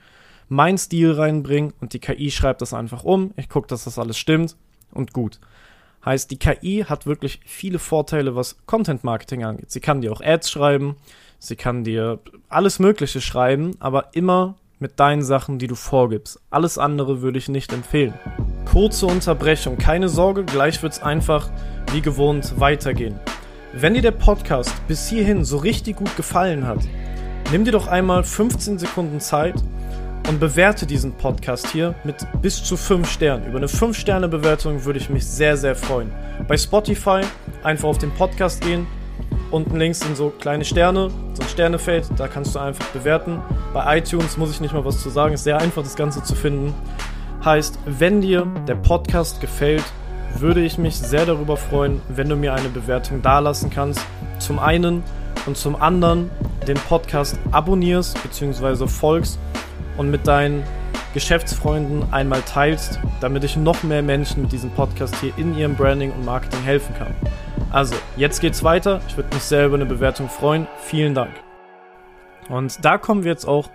mein 0.50 0.78
Stil 0.78 1.12
reinbringen 1.12 1.74
und 1.80 1.94
die 1.94 2.00
KI 2.00 2.32
schreibt 2.32 2.62
das 2.62 2.74
einfach 2.74 3.04
um. 3.04 3.32
Ich 3.38 3.50
gucke, 3.50 3.68
dass 3.68 3.86
das 3.86 4.00
alles 4.00 4.18
stimmt 4.18 4.56
und 4.96 5.14
gut. 5.14 5.40
Heißt, 6.04 6.30
die 6.30 6.38
KI 6.38 6.86
hat 6.88 7.06
wirklich 7.06 7.40
viele 7.46 7.80
Vorteile, 7.80 8.36
was 8.36 8.58
Content 8.66 9.04
Marketing 9.04 9.44
angeht. 9.44 9.72
Sie 9.72 9.80
kann 9.80 10.02
dir 10.02 10.12
auch 10.12 10.22
Ads 10.22 10.52
schreiben, 10.52 10.98
sie 11.40 11.56
kann 11.56 11.84
dir 11.84 12.20
alles 12.48 12.80
Mögliche 12.80 13.22
schreiben, 13.22 13.75
aber 13.80 14.10
immer 14.14 14.56
mit 14.80 15.00
deinen 15.00 15.24
Sachen, 15.24 15.58
die 15.58 15.68
du 15.68 15.75
vorgibst. 15.75 16.40
Alles 16.50 16.78
andere 16.78 17.22
würde 17.22 17.40
ich 17.40 17.50
nicht 17.50 17.74
empfehlen. 17.74 18.14
Kurze 18.66 19.08
Unterbrechung, 19.08 19.78
keine 19.78 20.10
Sorge, 20.10 20.44
gleich 20.44 20.84
wird 20.84 20.94
es 20.94 21.02
einfach 21.02 21.50
wie 21.92 22.02
gewohnt 22.02 22.60
weitergehen. 22.60 23.20
Wenn 23.74 23.94
dir 23.94 24.02
der 24.02 24.12
Podcast 24.12 24.72
bis 24.88 25.08
hierhin 25.10 25.44
so 25.44 25.58
richtig 25.58 25.98
gut 25.98 26.16
gefallen 26.16 26.68
hat, 26.68 26.80
nimm 27.52 27.66
dir 27.66 27.72
doch 27.72 27.88
einmal 27.88 28.24
15 28.24 28.80
Sekunden 28.80 29.20
Zeit 29.20 29.56
und 30.27 30.39
bewerte 30.39 30.86
diesen 30.86 31.13
Podcast 31.13 31.67
hier 31.67 31.94
mit 32.03 32.15
bis 32.41 32.63
zu 32.63 32.77
5 32.77 33.10
Sternen. 33.10 33.46
Über 33.46 33.58
eine 33.58 33.67
5-Sterne-Bewertung 33.67 34.86
würde 34.86 35.00
ich 35.00 35.10
mich 35.10 35.25
sehr, 35.25 35.55
sehr 35.58 35.75
freuen. 35.75 36.12
Bei 36.48 36.58
Spotify 36.58 37.22
einfach 37.63 37.88
auf 37.88 37.98
den 37.98 38.12
Podcast 38.12 38.62
gehen. 38.62 38.88
Unten 39.51 39.77
links 39.77 40.00
sind 40.00 40.17
so 40.17 40.32
kleine 40.32 40.65
Sterne, 40.65 41.10
so 41.34 41.44
ein 41.44 41.50
Sternefeld, 41.50 42.10
da 42.17 42.27
kannst 42.27 42.55
du 42.55 42.60
einfach 42.60 42.86
bewerten. 42.88 43.39
Bei 43.74 43.98
iTunes 43.98 44.38
muss 44.38 44.51
ich 44.51 44.60
nicht 44.60 44.74
mal 44.74 44.84
was 44.84 45.01
zu 45.01 45.10
sagen, 45.10 45.34
ist 45.34 45.44
sehr 45.44 45.60
einfach 45.60 45.84
das 45.84 45.96
Ganze 45.96 46.24
zu 46.24 46.36
finden. 46.36 46.74
Heißt, 47.44 47.77
wenn 47.86 48.22
dir 48.22 48.48
der 48.67 48.75
Podcast 48.75 49.39
gefällt, 49.39 49.84
würde 50.39 50.62
ich 50.62 50.77
mich 50.77 50.98
sehr 50.98 51.25
darüber 51.25 51.55
freuen, 51.55 52.01
wenn 52.10 52.27
du 52.27 52.36
mir 52.36 52.53
eine 52.53 52.70
Bewertung 52.70 53.22
dalassen 53.22 53.70
kannst. 53.70 54.01
Zum 54.39 54.60
einen 54.60 55.03
und 55.46 55.55
zum 55.55 55.75
anderen 55.75 56.32
den 56.67 56.75
Podcast 56.75 57.38
abonnierst 57.51 58.22
bzw. 58.24 58.88
folgst 58.88 59.39
und 59.98 60.12
mit 60.12 60.28
deinen 60.28 60.64
Geschäftsfreunden 61.14 62.12
einmal 62.12 62.42
teilst, 62.42 63.00
damit 63.22 63.44
ich 63.44 63.56
noch 63.56 63.84
mehr 63.84 64.02
Menschen 64.02 64.42
mit 64.42 64.52
diesem 64.52 64.70
Podcast 64.72 65.16
hier 65.22 65.32
in 65.38 65.58
ihrem 65.58 65.75
Branding 65.75 66.12
und 66.12 66.25
Marketing 66.25 66.62
helfen 66.64 66.94
kann. 66.96 67.16
Also, 67.72 67.96
jetzt 68.18 68.42
geht's 68.42 68.64
weiter. 68.64 69.02
Ich 69.08 69.16
würde 69.16 69.34
mich 69.34 69.44
sehr 69.44 69.66
über 69.66 69.75
eine 69.75 69.86
Bewertung 69.86 70.30
freuen. 70.30 70.68
Vielen 70.82 71.14
Dank. 71.14 71.32
Und 72.50 72.84
da 72.84 72.98
kommen 72.98 73.24
wir 73.24 73.32
jetzt 73.32 73.48
auch 73.48 73.70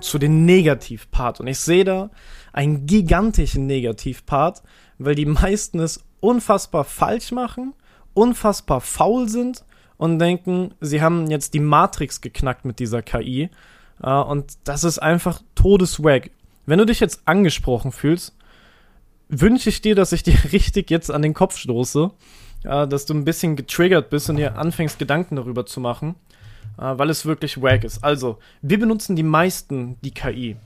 zu 0.00 0.18
dem 0.18 0.44
Negativpart. 0.44 1.40
Und 1.40 1.46
ich 1.46 1.58
sehe 1.58 1.84
da 1.84 2.10
einen 2.52 2.86
gigantischen 2.86 3.66
Negativpart, 3.66 4.62
weil 4.98 5.14
die 5.14 5.26
meisten 5.26 5.78
es 5.78 6.04
unfassbar 6.20 6.84
falsch 6.84 7.32
machen, 7.32 7.74
unfassbar 8.14 8.80
faul 8.80 9.28
sind 9.28 9.64
und 9.96 10.18
denken, 10.18 10.74
sie 10.80 11.02
haben 11.02 11.30
jetzt 11.30 11.54
die 11.54 11.60
Matrix 11.60 12.20
geknackt 12.20 12.64
mit 12.64 12.78
dieser 12.78 13.02
KI 13.02 13.50
und 14.08 14.52
das 14.64 14.84
ist 14.84 14.98
einfach 14.98 15.42
Todeswag. 15.54 16.30
Wenn 16.66 16.78
du 16.78 16.86
dich 16.86 17.00
jetzt 17.00 17.22
angesprochen 17.26 17.92
fühlst, 17.92 18.34
wünsche 19.28 19.68
ich 19.68 19.80
dir, 19.80 19.94
dass 19.94 20.12
ich 20.12 20.22
dir 20.22 20.36
richtig 20.52 20.90
jetzt 20.90 21.10
an 21.10 21.22
den 21.22 21.34
Kopf 21.34 21.56
stoße, 21.56 22.10
uh, 22.64 22.86
dass 22.86 23.06
du 23.06 23.14
ein 23.14 23.24
bisschen 23.24 23.56
getriggert 23.56 24.10
bist 24.10 24.28
und 24.30 24.36
dir 24.36 24.56
anfängst, 24.56 24.98
Gedanken 24.98 25.36
darüber 25.36 25.66
zu 25.66 25.80
machen, 25.80 26.16
uh, 26.78 26.98
weil 26.98 27.10
es 27.10 27.26
wirklich 27.26 27.60
wack 27.60 27.84
ist. 27.84 28.02
Also, 28.04 28.38
wir 28.62 28.78
benutzen 28.78 29.16
die 29.16 29.22
meisten 29.22 29.96
die 30.02 30.12
KI. 30.12 30.56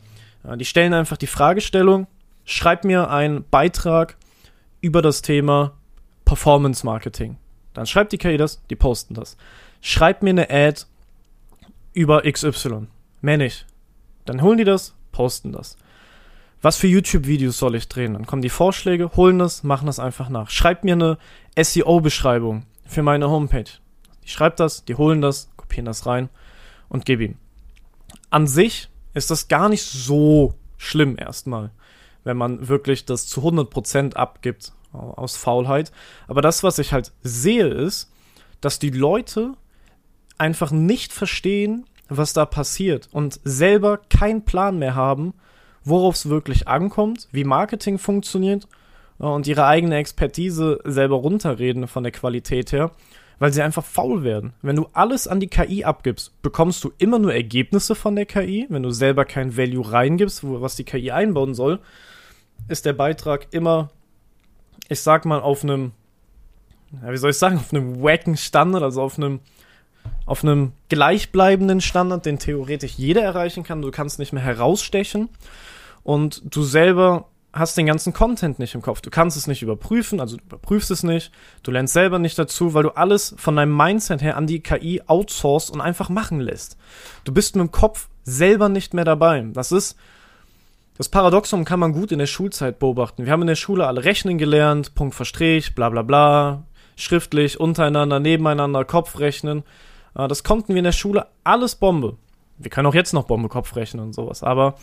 die 0.56 0.64
stellen 0.64 0.94
einfach 0.94 1.16
die 1.16 1.26
Fragestellung, 1.26 2.06
schreib 2.44 2.84
mir 2.84 3.10
einen 3.10 3.44
Beitrag 3.48 4.16
über 4.80 5.00
das 5.00 5.22
Thema 5.22 5.72
Performance 6.24 6.84
Marketing. 6.84 7.38
Dann 7.72 7.86
schreibt 7.86 8.12
die 8.12 8.18
KI 8.18 8.36
das, 8.36 8.62
die 8.68 8.76
posten 8.76 9.14
das. 9.14 9.36
Schreib 9.80 10.22
mir 10.22 10.30
eine 10.30 10.50
Ad 10.50 10.82
über 11.92 12.22
XY. 12.22 12.86
Mehr 13.24 13.38
nicht. 13.38 13.64
Dann 14.26 14.42
holen 14.42 14.58
die 14.58 14.64
das, 14.64 14.94
posten 15.10 15.52
das. 15.52 15.78
Was 16.60 16.76
für 16.76 16.88
YouTube-Videos 16.88 17.56
soll 17.56 17.74
ich 17.74 17.88
drehen? 17.88 18.12
Dann 18.12 18.26
kommen 18.26 18.42
die 18.42 18.50
Vorschläge, 18.50 19.16
holen 19.16 19.38
das, 19.38 19.62
machen 19.62 19.86
das 19.86 19.98
einfach 19.98 20.28
nach. 20.28 20.50
Schreibt 20.50 20.84
mir 20.84 20.92
eine 20.92 21.16
SEO-Beschreibung 21.58 22.66
für 22.84 23.02
meine 23.02 23.30
Homepage. 23.30 23.64
Die 24.24 24.28
schreibt 24.28 24.60
das, 24.60 24.84
die 24.84 24.96
holen 24.96 25.22
das, 25.22 25.48
kopieren 25.56 25.86
das 25.86 26.04
rein 26.04 26.28
und 26.90 27.06
gebe 27.06 27.24
ihm. 27.24 27.38
An 28.28 28.46
sich 28.46 28.90
ist 29.14 29.30
das 29.30 29.48
gar 29.48 29.70
nicht 29.70 29.84
so 29.84 30.52
schlimm 30.76 31.16
erstmal, 31.18 31.70
wenn 32.24 32.36
man 32.36 32.68
wirklich 32.68 33.06
das 33.06 33.26
zu 33.26 33.40
100% 33.40 34.16
abgibt 34.16 34.74
aus 34.92 35.38
Faulheit. 35.38 35.92
Aber 36.28 36.42
das, 36.42 36.62
was 36.62 36.78
ich 36.78 36.92
halt 36.92 37.14
sehe, 37.22 37.68
ist, 37.68 38.12
dass 38.60 38.78
die 38.78 38.90
Leute 38.90 39.54
einfach 40.36 40.72
nicht 40.72 41.14
verstehen, 41.14 41.86
was 42.08 42.32
da 42.32 42.46
passiert 42.46 43.08
und 43.12 43.40
selber 43.44 43.98
keinen 44.10 44.44
Plan 44.44 44.78
mehr 44.78 44.94
haben, 44.94 45.34
worauf 45.84 46.14
es 46.14 46.28
wirklich 46.28 46.68
ankommt, 46.68 47.28
wie 47.32 47.44
Marketing 47.44 47.98
funktioniert 47.98 48.66
äh, 49.20 49.24
und 49.24 49.46
ihre 49.46 49.66
eigene 49.66 49.96
Expertise 49.96 50.80
selber 50.84 51.16
runterreden 51.16 51.86
von 51.86 52.02
der 52.02 52.12
Qualität 52.12 52.72
her, 52.72 52.90
weil 53.38 53.52
sie 53.52 53.62
einfach 53.62 53.84
faul 53.84 54.22
werden. 54.22 54.54
Wenn 54.62 54.76
du 54.76 54.88
alles 54.92 55.28
an 55.28 55.40
die 55.40 55.48
KI 55.48 55.84
abgibst, 55.84 56.40
bekommst 56.42 56.82
du 56.84 56.92
immer 56.98 57.18
nur 57.18 57.34
Ergebnisse 57.34 57.94
von 57.94 58.16
der 58.16 58.26
KI. 58.26 58.66
Wenn 58.68 58.82
du 58.82 58.90
selber 58.90 59.24
kein 59.24 59.56
Value 59.56 59.90
reingibst, 59.90 60.42
was 60.44 60.76
die 60.76 60.84
KI 60.84 61.10
einbauen 61.10 61.54
soll, 61.54 61.80
ist 62.68 62.86
der 62.86 62.92
Beitrag 62.92 63.48
immer, 63.50 63.90
ich 64.88 65.00
sag 65.00 65.24
mal, 65.24 65.40
auf 65.40 65.62
einem, 65.62 65.92
wie 66.90 67.16
soll 67.16 67.30
ich 67.30 67.38
sagen, 67.38 67.56
auf 67.56 67.72
einem 67.72 68.02
wacken 68.02 68.36
Standard, 68.36 68.82
also 68.82 69.02
auf 69.02 69.18
einem 69.18 69.40
auf 70.26 70.42
einem 70.42 70.72
gleichbleibenden 70.88 71.80
Standard, 71.80 72.24
den 72.26 72.38
theoretisch 72.38 72.94
jeder 72.94 73.22
erreichen 73.22 73.62
kann. 73.62 73.82
Du 73.82 73.90
kannst 73.90 74.18
nicht 74.18 74.32
mehr 74.32 74.42
herausstechen 74.42 75.28
und 76.02 76.42
du 76.44 76.62
selber 76.62 77.26
hast 77.52 77.76
den 77.76 77.86
ganzen 77.86 78.12
Content 78.12 78.58
nicht 78.58 78.74
im 78.74 78.82
Kopf. 78.82 79.00
Du 79.00 79.10
kannst 79.10 79.36
es 79.36 79.46
nicht 79.46 79.62
überprüfen, 79.62 80.20
also 80.20 80.36
du 80.36 80.42
überprüfst 80.42 80.90
es 80.90 81.02
nicht. 81.02 81.30
Du 81.62 81.70
lernst 81.70 81.94
selber 81.94 82.18
nicht 82.18 82.38
dazu, 82.38 82.74
weil 82.74 82.82
du 82.82 82.90
alles 82.96 83.34
von 83.38 83.54
deinem 83.54 83.76
Mindset 83.76 84.22
her 84.22 84.36
an 84.36 84.46
die 84.46 84.60
KI 84.60 85.02
outsourcest 85.06 85.72
und 85.72 85.80
einfach 85.80 86.08
machen 86.08 86.40
lässt. 86.40 86.76
Du 87.24 87.32
bist 87.32 87.54
mit 87.54 87.66
dem 87.66 87.70
Kopf 87.70 88.08
selber 88.24 88.68
nicht 88.68 88.92
mehr 88.92 89.04
dabei. 89.04 89.46
Das 89.52 89.72
ist 89.72 89.96
das 90.96 91.08
Paradoxum 91.08 91.64
kann 91.64 91.80
man 91.80 91.92
gut 91.92 92.12
in 92.12 92.20
der 92.20 92.26
Schulzeit 92.26 92.78
beobachten. 92.78 93.24
Wir 93.24 93.32
haben 93.32 93.42
in 93.42 93.48
der 93.48 93.56
Schule 93.56 93.86
alle 93.86 94.04
rechnen 94.04 94.38
gelernt, 94.38 94.94
Punkt 94.94 95.16
Verstrich, 95.16 95.74
bla 95.74 95.90
bla 95.90 96.02
bla, 96.02 96.62
schriftlich, 96.94 97.58
untereinander, 97.58 98.20
nebeneinander, 98.20 98.84
Kopfrechnen. 98.84 99.60
Äh, 99.60 99.62
das 100.14 100.44
konnten 100.44 100.68
wir 100.68 100.78
in 100.78 100.84
der 100.84 100.92
Schule 100.92 101.26
alles 101.42 101.74
Bombe. 101.76 102.16
Wir 102.58 102.70
können 102.70 102.86
auch 102.86 102.94
jetzt 102.94 103.12
noch 103.12 103.24
Bombe 103.24 103.48
Kopf 103.48 103.74
rechnen 103.76 104.02
und 104.02 104.14
sowas, 104.14 104.42
aber 104.42 104.76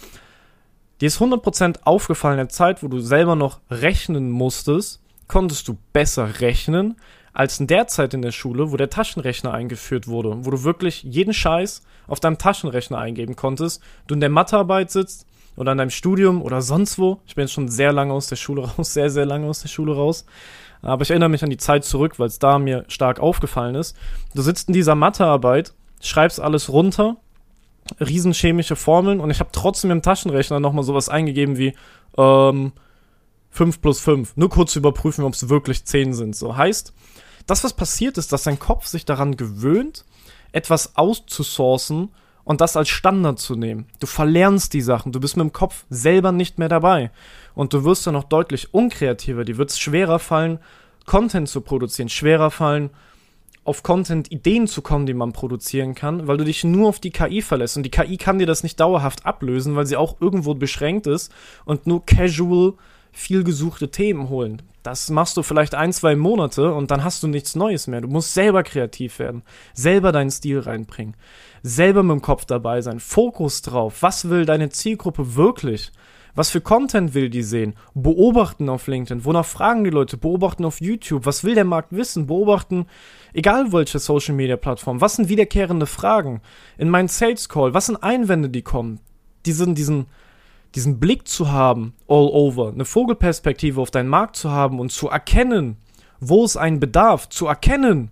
dir 0.99 1.07
ist 1.07 1.19
100% 1.19 1.83
aufgefallen 1.83 2.39
in 2.39 2.47
der 2.47 2.49
Zeit, 2.49 2.83
wo 2.83 2.87
du 2.87 2.99
selber 2.99 3.35
noch 3.35 3.61
rechnen 3.69 4.29
musstest, 4.29 5.01
konntest 5.27 5.67
du 5.67 5.77
besser 5.93 6.41
rechnen 6.41 6.97
als 7.33 7.59
in 7.59 7.67
der 7.67 7.87
Zeit 7.87 8.13
in 8.13 8.21
der 8.21 8.31
Schule, 8.31 8.71
wo 8.71 8.77
der 8.77 8.89
Taschenrechner 8.89 9.53
eingeführt 9.53 10.07
wurde, 10.07 10.45
wo 10.45 10.51
du 10.51 10.63
wirklich 10.63 11.03
jeden 11.03 11.33
Scheiß 11.33 11.81
auf 12.07 12.19
deinem 12.19 12.37
Taschenrechner 12.37 12.97
eingeben 12.97 13.35
konntest, 13.35 13.81
du 14.07 14.15
in 14.15 14.19
der 14.19 14.29
Mathearbeit 14.29 14.91
sitzt 14.91 15.25
oder 15.55 15.71
in 15.71 15.77
deinem 15.77 15.89
Studium 15.89 16.41
oder 16.41 16.61
sonst 16.61 16.99
wo. 16.99 17.21
Ich 17.25 17.35
bin 17.35 17.43
jetzt 17.43 17.53
schon 17.53 17.69
sehr 17.69 17.93
lange 17.93 18.13
aus 18.13 18.27
der 18.27 18.35
Schule 18.35 18.63
raus, 18.77 18.93
sehr, 18.93 19.09
sehr 19.09 19.25
lange 19.25 19.47
aus 19.47 19.61
der 19.61 19.69
Schule 19.69 19.95
raus. 19.95 20.25
Aber 20.81 21.03
ich 21.03 21.11
erinnere 21.11 21.29
mich 21.29 21.43
an 21.43 21.49
die 21.49 21.57
Zeit 21.57 21.85
zurück, 21.85 22.17
weil 22.17 22.27
es 22.27 22.39
da 22.39 22.57
mir 22.59 22.85
stark 22.87 23.19
aufgefallen 23.19 23.75
ist. 23.75 23.95
Du 24.33 24.41
sitzt 24.41 24.67
in 24.67 24.73
dieser 24.73 24.95
Mathearbeit, 24.95 25.73
schreibst 26.01 26.39
alles 26.39 26.69
runter, 26.69 27.17
riesenchemische 27.99 28.75
Formeln 28.75 29.19
und 29.19 29.29
ich 29.29 29.39
habe 29.39 29.51
trotzdem 29.51 29.91
im 29.91 30.01
Taschenrechner 30.01 30.59
nochmal 30.59 30.83
sowas 30.83 31.09
eingegeben 31.09 31.57
wie 31.57 31.73
ähm, 32.17 32.71
5 33.51 33.81
plus 33.81 33.99
5. 33.99 34.37
Nur 34.37 34.49
kurz 34.49 34.75
überprüfen, 34.75 35.23
ob 35.25 35.33
es 35.33 35.49
wirklich 35.49 35.85
10 35.85 36.13
sind. 36.13 36.35
So 36.35 36.55
heißt, 36.55 36.93
das, 37.45 37.63
was 37.63 37.73
passiert 37.73 38.17
ist, 38.17 38.31
dass 38.31 38.43
dein 38.43 38.59
Kopf 38.59 38.85
sich 38.85 39.05
daran 39.05 39.35
gewöhnt, 39.35 40.05
etwas 40.51 40.95
auszusourcen 40.95 42.09
und 42.43 42.61
das 42.61 42.77
als 42.77 42.89
Standard 42.89 43.39
zu 43.39 43.55
nehmen. 43.55 43.87
Du 43.99 44.07
verlernst 44.07 44.73
die 44.73 44.81
Sachen, 44.81 45.11
du 45.11 45.19
bist 45.19 45.37
mit 45.37 45.43
dem 45.43 45.53
Kopf 45.53 45.85
selber 45.89 46.31
nicht 46.31 46.59
mehr 46.59 46.69
dabei 46.69 47.11
und 47.53 47.73
du 47.73 47.83
wirst 47.83 48.07
dann 48.07 48.13
noch 48.13 48.23
deutlich 48.23 48.73
unkreativer. 48.73 49.45
Dir 49.45 49.57
wird 49.57 49.69
es 49.69 49.79
schwerer 49.79 50.19
fallen, 50.19 50.59
Content 51.05 51.49
zu 51.49 51.61
produzieren, 51.61 52.09
schwerer 52.09 52.51
fallen, 52.51 52.89
auf 53.63 53.83
Content 53.83 54.31
Ideen 54.31 54.67
zu 54.67 54.81
kommen, 54.81 55.05
die 55.05 55.13
man 55.13 55.33
produzieren 55.33 55.93
kann, 55.93 56.27
weil 56.27 56.37
du 56.37 56.43
dich 56.43 56.63
nur 56.63 56.89
auf 56.89 56.99
die 56.99 57.11
KI 57.11 57.41
verlässt. 57.41 57.77
Und 57.77 57.83
die 57.83 57.91
KI 57.91 58.17
kann 58.17 58.39
dir 58.39 58.47
das 58.47 58.63
nicht 58.63 58.79
dauerhaft 58.79 59.25
ablösen, 59.25 59.75
weil 59.75 59.85
sie 59.85 59.97
auch 59.97 60.19
irgendwo 60.19 60.55
beschränkt 60.55 61.05
ist 61.05 61.31
und 61.65 61.85
nur 61.85 62.05
casual 62.05 62.73
viel 63.11 63.43
gesuchte 63.43 63.91
Themen 63.91 64.29
holen. 64.29 64.61
Das 64.83 65.09
machst 65.09 65.37
du 65.37 65.43
vielleicht 65.43 65.75
ein, 65.75 65.93
zwei 65.93 66.15
Monate 66.15 66.73
und 66.73 66.89
dann 66.89 67.03
hast 67.03 67.21
du 67.21 67.27
nichts 67.27 67.55
Neues 67.55 67.87
mehr. 67.87 68.01
Du 68.01 68.07
musst 68.07 68.33
selber 68.33 68.63
kreativ 68.63 69.19
werden, 69.19 69.43
selber 69.73 70.11
deinen 70.11 70.31
Stil 70.31 70.59
reinbringen, 70.59 71.15
selber 71.61 72.01
mit 72.01 72.13
dem 72.13 72.21
Kopf 72.21 72.45
dabei 72.45 72.81
sein, 72.81 72.99
Fokus 72.99 73.61
drauf. 73.61 74.01
Was 74.01 74.29
will 74.29 74.45
deine 74.45 74.69
Zielgruppe 74.69 75.35
wirklich? 75.35 75.91
Was 76.33 76.49
für 76.49 76.61
Content 76.61 77.13
will 77.13 77.29
die 77.29 77.43
sehen? 77.43 77.75
Beobachten 77.93 78.69
auf 78.69 78.87
LinkedIn. 78.87 79.25
Wonach 79.25 79.45
fragen 79.45 79.83
die 79.83 79.89
Leute? 79.89 80.17
Beobachten 80.17 80.63
auf 80.63 80.79
YouTube. 80.79 81.25
Was 81.25 81.43
will 81.43 81.55
der 81.55 81.65
Markt 81.65 81.91
wissen? 81.91 82.27
Beobachten, 82.27 82.85
egal 83.33 83.73
welche 83.73 83.99
Social 83.99 84.33
Media 84.33 84.55
Plattform. 84.55 85.01
Was 85.01 85.17
sind 85.17 85.27
wiederkehrende 85.27 85.85
Fragen? 85.85 86.41
In 86.77 86.89
meinen 86.89 87.09
Sales 87.09 87.49
Call. 87.49 87.73
Was 87.73 87.87
sind 87.87 88.01
Einwände, 88.01 88.49
die 88.49 88.61
kommen? 88.61 89.01
Diesen, 89.45 89.75
diesen, 89.75 90.05
diesen 90.75 90.99
Blick 90.99 91.27
zu 91.27 91.51
haben, 91.51 91.93
all 92.07 92.27
over, 92.27 92.69
eine 92.69 92.85
Vogelperspektive 92.85 93.81
auf 93.81 93.91
deinen 93.91 94.09
Markt 94.09 94.35
zu 94.35 94.51
haben 94.51 94.79
und 94.79 94.91
zu 94.91 95.09
erkennen, 95.09 95.77
wo 96.19 96.45
es 96.45 96.55
einen 96.55 96.79
Bedarf, 96.79 97.29
zu 97.29 97.47
erkennen, 97.47 98.09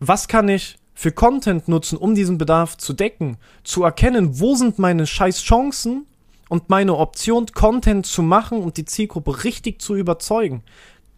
was 0.00 0.28
kann 0.28 0.48
ich 0.48 0.78
für 0.94 1.12
Content 1.12 1.68
nutzen, 1.68 1.98
um 1.98 2.14
diesen 2.14 2.38
Bedarf 2.38 2.76
zu 2.76 2.92
decken, 2.92 3.36
zu 3.64 3.84
erkennen, 3.84 4.40
wo 4.40 4.54
sind 4.54 4.78
meine 4.78 5.06
scheiß 5.06 5.42
Chancen 5.42 6.06
und 6.48 6.70
meine 6.70 6.96
Option, 6.96 7.46
Content 7.46 8.06
zu 8.06 8.22
machen 8.22 8.58
und 8.62 8.76
die 8.76 8.84
Zielgruppe 8.84 9.44
richtig 9.44 9.80
zu 9.80 9.94
überzeugen. 9.94 10.62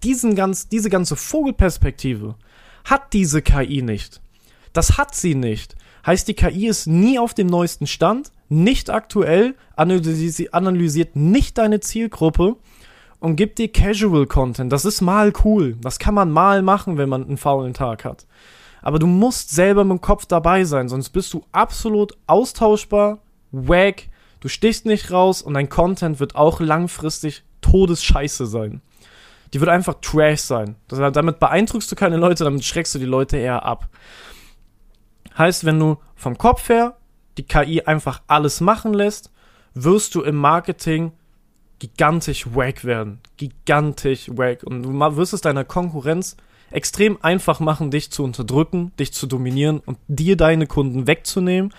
Diesen 0.03 0.35
ganz, 0.35 0.69
diese 0.69 0.91
ganze 0.91 1.17
Vogelperspektive 1.17 2.37
hat 2.85 3.13
diese 3.13 3.43
KI 3.43 3.83
nicht. 3.83 4.21
Das 4.73 4.99
hat 4.99 5.15
sie 5.15 5.35
nicht. 5.35 5.77
Heißt, 6.07 6.29
die 6.29 6.35
KI 6.35 6.69
ist 6.69 6.87
nie 6.87 7.19
auf 7.19 7.35
dem 7.35 7.49
neuesten 7.49 7.87
Stand, 7.87 8.33
nicht 8.49 8.91
aktuell, 8.91 9.55
analysi 9.77 10.49
analysiert 10.53 11.17
nicht 11.17 11.59
deine 11.59 11.81
Zielgruppe 11.81 12.57
und 13.21 13.37
gibt 13.37 13.59
dir 13.59 13.71
Casual 13.71 14.27
Content. 14.27 14.73
Das 14.73 14.85
ist 14.85 15.01
mal 15.01 15.33
cool. 15.45 15.77
Das 15.81 15.99
kann 15.99 16.15
man 16.15 16.31
mal 16.31 16.63
machen, 16.63 16.99
wenn 16.99 17.09
man 17.09 17.25
einen 17.25 17.37
faulen 17.37 17.75
Tag 17.75 18.05
hat. 18.05 18.27
Aber 18.81 18.99
du 18.99 19.07
musst 19.07 19.51
selber 19.51 19.85
mit 19.85 19.99
dem 19.99 20.01
Kopf 20.01 20.27
dabei 20.27 20.65
sein, 20.65 20.89
sonst 20.89 21.11
bist 21.11 21.35
du 21.35 21.45
absolut 21.53 22.17
austauschbar, 22.27 23.19
wack, 23.51 24.09
Du 24.41 24.49
stichst 24.49 24.87
nicht 24.87 25.11
raus 25.11 25.43
und 25.43 25.55
dein 25.55 25.69
Content 25.69 26.21
wird 26.21 26.37
auch 26.37 26.61
langfristig 26.61 27.43
Todesscheiße 27.61 28.47
sein. 28.47 28.83
Die 29.53 29.61
wird 29.61 29.71
einfach 29.71 29.95
Trash 30.01 30.41
sein. 30.41 30.77
Das, 30.87 31.01
damit 31.13 31.41
beeindruckst 31.41 31.91
du 31.91 31.97
keine 31.97 32.17
Leute, 32.19 32.45
damit 32.45 32.65
schreckst 32.65 32.95
du 32.95 32.99
die 32.99 33.05
Leute 33.05 33.37
eher 33.37 33.65
ab. 33.65 33.89
Heißt, 35.37 35.65
wenn 35.65 35.79
du 35.79 35.97
vom 36.15 36.39
Kopf 36.39 36.69
her 36.69 36.97
die 37.39 37.45
KI 37.45 37.83
einfach 37.83 38.23
alles 38.27 38.61
machen 38.61 38.93
lässt, 38.93 39.33
wirst 39.75 40.15
du 40.15 40.23
im 40.23 40.37
Marketing 40.37 41.13
gigantisch 41.79 42.47
wack 42.55 42.85
werden. 42.85 43.21
Gigantisch 43.37 44.29
wack. 44.35 44.65
Und 44.65 44.83
du 44.83 44.93
wirst 45.17 45.33
es 45.33 45.41
deiner 45.41 45.65
Konkurrenz 45.65 46.37
extrem 46.71 47.19
einfach 47.23 47.61
machen, 47.61 47.91
dich 47.91 48.11
zu 48.11 48.25
unterdrücken, 48.25 48.93
dich 48.99 49.13
zu 49.13 49.27
dominieren 49.27 49.81
und 49.81 49.99
dir 50.09 50.37
deine 50.37 50.67
Kunden 50.67 51.07
wegzunehmen 51.07 51.73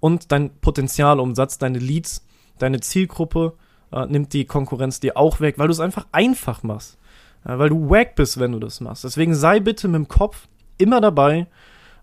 und 0.00 0.30
dein 0.30 0.50
Potenzialumsatz, 0.60 1.58
deine 1.58 1.78
Leads, 1.78 2.24
deine 2.58 2.80
Zielgruppe 2.80 3.54
äh, 3.92 4.06
nimmt 4.06 4.32
die 4.32 4.44
Konkurrenz 4.44 5.00
dir 5.00 5.16
auch 5.16 5.40
weg, 5.40 5.58
weil 5.58 5.66
du 5.66 5.72
es 5.72 5.80
einfach 5.80 6.06
einfach 6.12 6.62
machst. 6.62 6.98
Äh, 7.44 7.58
weil 7.58 7.70
du 7.70 7.90
wack 7.90 8.14
bist, 8.14 8.38
wenn 8.38 8.52
du 8.52 8.58
das 8.58 8.80
machst. 8.80 9.04
Deswegen 9.04 9.34
sei 9.34 9.60
bitte 9.60 9.88
mit 9.88 9.96
dem 9.96 10.08
Kopf 10.08 10.46
immer 10.76 11.00
dabei, 11.00 11.46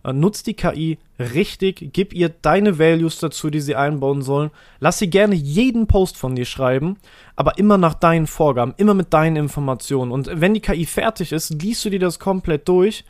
äh, 0.05 0.13
nutz 0.13 0.43
die 0.43 0.53
KI 0.53 0.97
richtig, 1.19 1.89
gib 1.93 2.13
ihr 2.13 2.29
deine 2.29 2.77
Values 2.77 3.19
dazu, 3.19 3.49
die 3.49 3.61
sie 3.61 3.75
einbauen 3.75 4.21
sollen. 4.21 4.51
Lass 4.79 4.99
sie 4.99 5.09
gerne 5.09 5.35
jeden 5.35 5.87
Post 5.87 6.17
von 6.17 6.35
dir 6.35 6.45
schreiben, 6.45 6.97
aber 7.35 7.57
immer 7.57 7.77
nach 7.77 7.95
deinen 7.95 8.27
Vorgaben, 8.27 8.73
immer 8.77 8.93
mit 8.93 9.13
deinen 9.13 9.35
Informationen. 9.35 10.11
Und 10.11 10.29
wenn 10.33 10.53
die 10.53 10.61
KI 10.61 10.85
fertig 10.85 11.31
ist, 11.31 11.49
liest 11.61 11.83
du 11.85 11.89
dir 11.89 11.99
das 11.99 12.19
komplett 12.19 12.67
durch, 12.67 13.03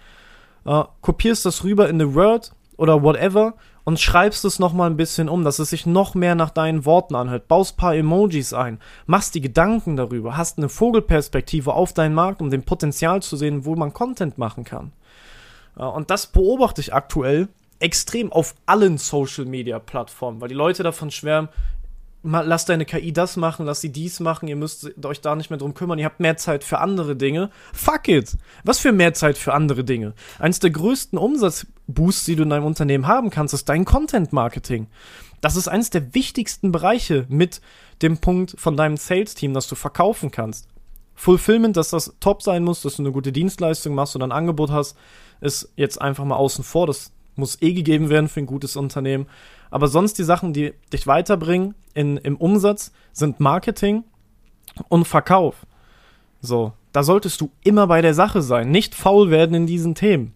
äh, 0.66 0.84
kopierst 1.02 1.46
das 1.46 1.64
rüber 1.64 1.90
in 1.90 2.00
the 2.00 2.14
Word 2.14 2.54
oder 2.78 3.04
whatever 3.04 3.56
und 3.84 4.00
schreibst 4.00 4.46
es 4.46 4.60
nochmal 4.60 4.90
ein 4.90 4.98
bisschen 4.98 5.30
um, 5.30 5.44
dass 5.44 5.60
es 5.60 5.70
sich 5.70 5.86
noch 5.86 6.16
mehr 6.16 6.36
nach 6.36 6.50
deinen 6.50 6.86
Worten 6.86 7.16
anhört. 7.16 7.48
Baust 7.48 7.78
paar 7.78 7.96
Emojis 7.96 8.54
ein, 8.54 8.80
machst 9.05 9.36
die 9.36 9.42
Gedanken 9.42 9.96
darüber, 9.96 10.38
hast 10.38 10.58
eine 10.58 10.70
Vogelperspektive 10.70 11.74
auf 11.74 11.94
deinen 11.94 12.16
Markt, 12.16 12.42
um 12.42 12.50
den 12.50 12.64
Potenzial 12.64 13.22
zu 13.22 13.38
sehen, 13.38 13.66
wo 13.66 13.75
man 13.75 13.94
Content 13.94 14.38
machen 14.38 14.64
kann. 14.64 14.92
Und 15.75 16.09
das 16.09 16.27
beobachte 16.27 16.81
ich 16.81 16.94
aktuell 16.94 17.50
extrem 17.79 18.31
auf 18.31 18.55
allen 18.66 18.98
Social 18.98 19.46
Media 19.46 19.79
Plattformen, 19.79 20.40
weil 20.42 20.48
die 20.48 20.55
Leute 20.55 20.83
davon 20.83 21.11
schwärmen, 21.11 21.50
lass 22.24 22.66
deine 22.66 22.85
KI 22.85 23.14
das 23.14 23.38
machen, 23.38 23.66
lass 23.66 23.81
sie 23.81 23.92
dies 23.92 24.20
machen, 24.20 24.48
ihr 24.48 24.55
müsst 24.55 25.05
euch 25.05 25.22
da 25.22 25.35
nicht 25.35 25.50
mehr 25.50 25.59
drum 25.59 25.74
kümmern, 25.74 26.00
ihr 26.00 26.05
habt 26.05 26.20
mehr 26.20 26.38
Zeit 26.38 26.64
für 26.64 26.79
andere 26.79 27.16
Dinge. 27.16 27.51
Fuck 27.74 28.07
it! 28.07 28.38
Was 28.64 28.79
für 28.79 28.92
mehr 28.92 29.14
Zeit 29.14 29.38
für 29.38 29.53
andere 29.53 29.83
Dinge? 29.83 30.14
Eines 30.40 30.59
der 30.59 30.72
größten 30.72 31.20
Umsatzboosts, 31.20 32.25
die 32.25 32.35
du 32.35 32.44
in 32.44 32.50
deinem 32.50 32.66
Unternehmen 32.66 33.07
haben 33.07 33.29
kannst, 33.29 33.53
ist 33.53 33.70
dein 33.70 33.85
Content 33.85 34.33
Marketing. 34.33 34.88
Das 35.42 35.55
ist 35.55 35.68
eines 35.68 35.92
der 35.92 36.16
wichtigsten 36.16 36.72
Bereiche 36.72 37.25
mit 37.29 37.61
dem 38.01 38.18
Punkt 38.18 38.55
von 38.57 38.75
deinem 38.75 38.98
Sales-Team, 38.98 39.53
das 39.53 39.68
du 39.68 39.75
verkaufen 39.75 40.31
kannst. 40.31 40.68
Fulfillment, 41.14 41.77
dass 41.77 41.92
das 41.92 42.16
top 42.20 42.42
sein 42.42 42.64
muss, 42.64 42.81
dass 42.81 42.96
du 42.96 43.03
eine 43.03 43.11
gute 43.11 43.31
Dienstleistung 43.31 43.94
machst 43.94 44.16
und 44.16 44.24
ein 44.24 44.31
Angebot 44.31 44.72
hast, 44.72 44.98
ist 45.46 45.72
jetzt 45.75 46.01
einfach 46.01 46.25
mal 46.25 46.36
außen 46.36 46.64
vor. 46.64 46.88
Das 46.88 47.12
muss 47.36 47.62
eh 47.62 47.74
gegeben 47.74 48.10
werden 48.10 48.29
für 48.29 48.40
ein 48.40 48.46
gutes 48.46 48.75
Unternehmen. 48.75 49.27
Aber 49.72 49.88
sonst 49.88 50.18
die 50.18 50.24
Sachen, 50.24 50.53
die 50.53 50.74
dich 50.92 51.08
weiterbringen 51.08 51.75
in, 51.94 52.18
im 52.18 52.38
Umsatz, 52.38 52.92
sind 53.14 53.40
Marketing 53.40 54.03
und 54.90 55.05
Verkauf. 55.05 55.66
So, 56.42 56.74
da 56.92 57.03
solltest 57.03 57.42
du 57.42 57.51
immer 57.64 57.88
bei 57.88 58.01
der 58.01 58.14
Sache 58.14 58.42
sein, 58.42 58.72
nicht 58.72 58.96
faul 58.96 59.31
werden 59.31 59.55
in 59.55 59.68
diesen 59.68 59.96
Themen. 59.96 60.34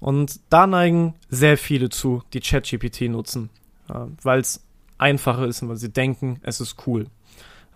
Und 0.00 0.40
da 0.50 0.66
neigen 0.66 1.14
sehr 1.28 1.58
viele 1.58 1.88
zu, 1.88 2.22
die 2.32 2.40
ChatGPT 2.40 3.02
nutzen, 3.02 3.50
äh, 3.88 3.94
weil 4.22 4.40
es 4.40 4.64
einfacher 4.96 5.46
ist 5.46 5.62
und 5.62 5.68
weil 5.68 5.76
sie 5.76 5.92
denken, 5.92 6.40
es 6.42 6.60
ist 6.60 6.76
cool. 6.86 7.06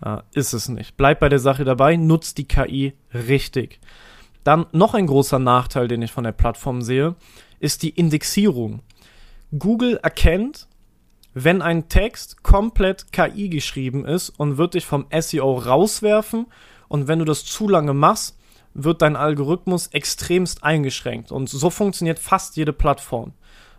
Äh, 0.03 0.17
ist 0.33 0.53
es 0.53 0.69
nicht. 0.69 0.97
Bleib 0.97 1.19
bei 1.19 1.29
der 1.29 1.39
Sache 1.39 1.63
dabei, 1.63 1.95
nutzt 1.95 2.37
die 2.37 2.47
KI 2.47 2.93
richtig. 3.13 3.79
Dann 4.43 4.65
noch 4.71 4.93
ein 4.93 5.07
großer 5.07 5.39
Nachteil, 5.39 5.87
den 5.87 6.01
ich 6.01 6.11
von 6.11 6.23
der 6.23 6.31
Plattform 6.31 6.81
sehe, 6.81 7.15
ist 7.59 7.83
die 7.83 7.91
Indexierung. 7.91 8.81
Google 9.57 9.99
erkennt, 10.01 10.67
wenn 11.33 11.61
ein 11.61 11.89
Text 11.89 12.43
komplett 12.43 13.11
KI 13.11 13.49
geschrieben 13.49 14.05
ist 14.05 14.29
und 14.29 14.57
wird 14.57 14.73
dich 14.75 14.85
vom 14.85 15.07
SEO 15.17 15.57
rauswerfen 15.57 16.47
und 16.87 17.07
wenn 17.07 17.19
du 17.19 17.25
das 17.25 17.45
zu 17.45 17.67
lange 17.67 17.93
machst, 17.93 18.37
wird 18.73 19.01
dein 19.01 19.15
Algorithmus 19.15 19.87
extremst 19.87 20.63
eingeschränkt 20.63 21.31
und 21.31 21.49
so 21.49 21.69
funktioniert 21.69 22.19
fast 22.19 22.55
jede 22.55 22.73
Plattform. 22.73 23.33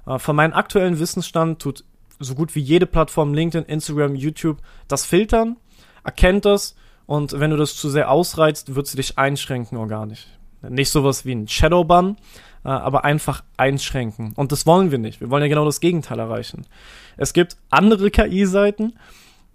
Äh, 0.07 0.19
von 0.19 0.37
meinem 0.37 0.53
aktuellen 0.53 0.99
Wissensstand 0.99 1.61
tut 1.61 1.85
so 2.19 2.35
gut 2.35 2.55
wie 2.55 2.61
jede 2.61 2.87
Plattform, 2.87 3.35
LinkedIn, 3.35 3.69
Instagram, 3.69 4.15
YouTube, 4.15 4.59
das 4.89 5.05
filtern, 5.05 5.57
erkennt 6.05 6.45
das 6.45 6.77
und 7.07 7.39
wenn 7.39 7.51
du 7.51 7.57
das 7.57 7.77
zu 7.77 7.89
sehr 7.89 8.11
ausreizt, 8.11 8.75
wird 8.75 8.87
sie 8.87 8.97
dich 8.97 9.19
einschränken 9.19 9.77
organisch. 9.79 10.27
Nicht 10.71 10.91
sowas 10.91 11.25
wie 11.25 11.35
ein 11.35 11.49
Shadowban, 11.49 12.17
äh, 12.65 12.69
aber 12.69 13.05
einfach 13.05 13.45
einschränken. 13.57 14.33
Und 14.37 14.53
das 14.53 14.67
wollen 14.67 14.91
wir 14.91 14.99
nicht. 14.99 15.21
Wir 15.21 15.31
wollen 15.31 15.43
ja 15.43 15.49
genau 15.49 15.65
das 15.65 15.81
Gegenteil 15.81 16.19
erreichen. 16.19 16.67
Es 17.17 17.33
gibt 17.33 17.57
andere 17.71 18.11
KI-Seiten, 18.11 18.95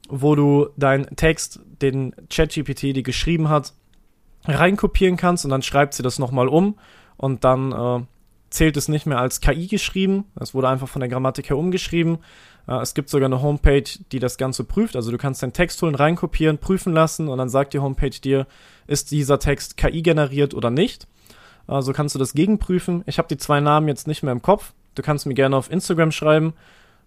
wo 0.09 0.35
du 0.35 0.69
deinen 0.77 1.15
Text, 1.15 1.59
den 1.81 2.15
ChatGPT 2.29 2.95
die 2.95 3.03
geschrieben 3.03 3.49
hat, 3.49 3.73
reinkopieren 4.45 5.17
kannst 5.17 5.45
und 5.45 5.51
dann 5.51 5.61
schreibt 5.61 5.93
sie 5.93 6.03
das 6.03 6.19
nochmal 6.19 6.47
um 6.47 6.75
und 7.17 7.43
dann 7.43 7.71
äh, 7.71 8.05
zählt 8.49 8.77
es 8.77 8.87
nicht 8.87 9.05
mehr 9.05 9.19
als 9.19 9.41
KI 9.41 9.67
geschrieben. 9.67 10.25
Es 10.39 10.53
wurde 10.53 10.69
einfach 10.69 10.87
von 10.87 10.99
der 10.99 11.09
Grammatik 11.09 11.49
her 11.49 11.57
umgeschrieben. 11.57 12.19
Äh, 12.67 12.81
es 12.81 12.93
gibt 12.93 13.09
sogar 13.09 13.27
eine 13.27 13.41
Homepage, 13.41 13.89
die 14.11 14.19
das 14.19 14.37
Ganze 14.37 14.63
prüft. 14.63 14.95
Also 14.95 15.11
du 15.11 15.17
kannst 15.17 15.43
deinen 15.43 15.53
Text 15.53 15.81
holen, 15.81 15.95
reinkopieren, 15.95 16.57
prüfen 16.57 16.93
lassen 16.93 17.27
und 17.27 17.37
dann 17.37 17.49
sagt 17.49 17.73
die 17.73 17.79
Homepage 17.79 18.09
dir, 18.09 18.47
ist 18.87 19.11
dieser 19.11 19.39
Text 19.39 19.77
KI 19.77 20.01
generiert 20.01 20.53
oder 20.53 20.69
nicht. 20.69 21.07
So 21.67 21.75
also 21.75 21.93
kannst 21.93 22.15
du 22.15 22.19
das 22.19 22.33
gegenprüfen. 22.33 23.03
Ich 23.05 23.19
habe 23.19 23.27
die 23.27 23.37
zwei 23.37 23.59
Namen 23.59 23.87
jetzt 23.87 24.07
nicht 24.07 24.23
mehr 24.23 24.31
im 24.31 24.41
Kopf. 24.41 24.73
Du 24.95 25.03
kannst 25.03 25.27
mir 25.27 25.35
gerne 25.35 25.55
auf 25.55 25.71
Instagram 25.71 26.11
schreiben 26.11 26.53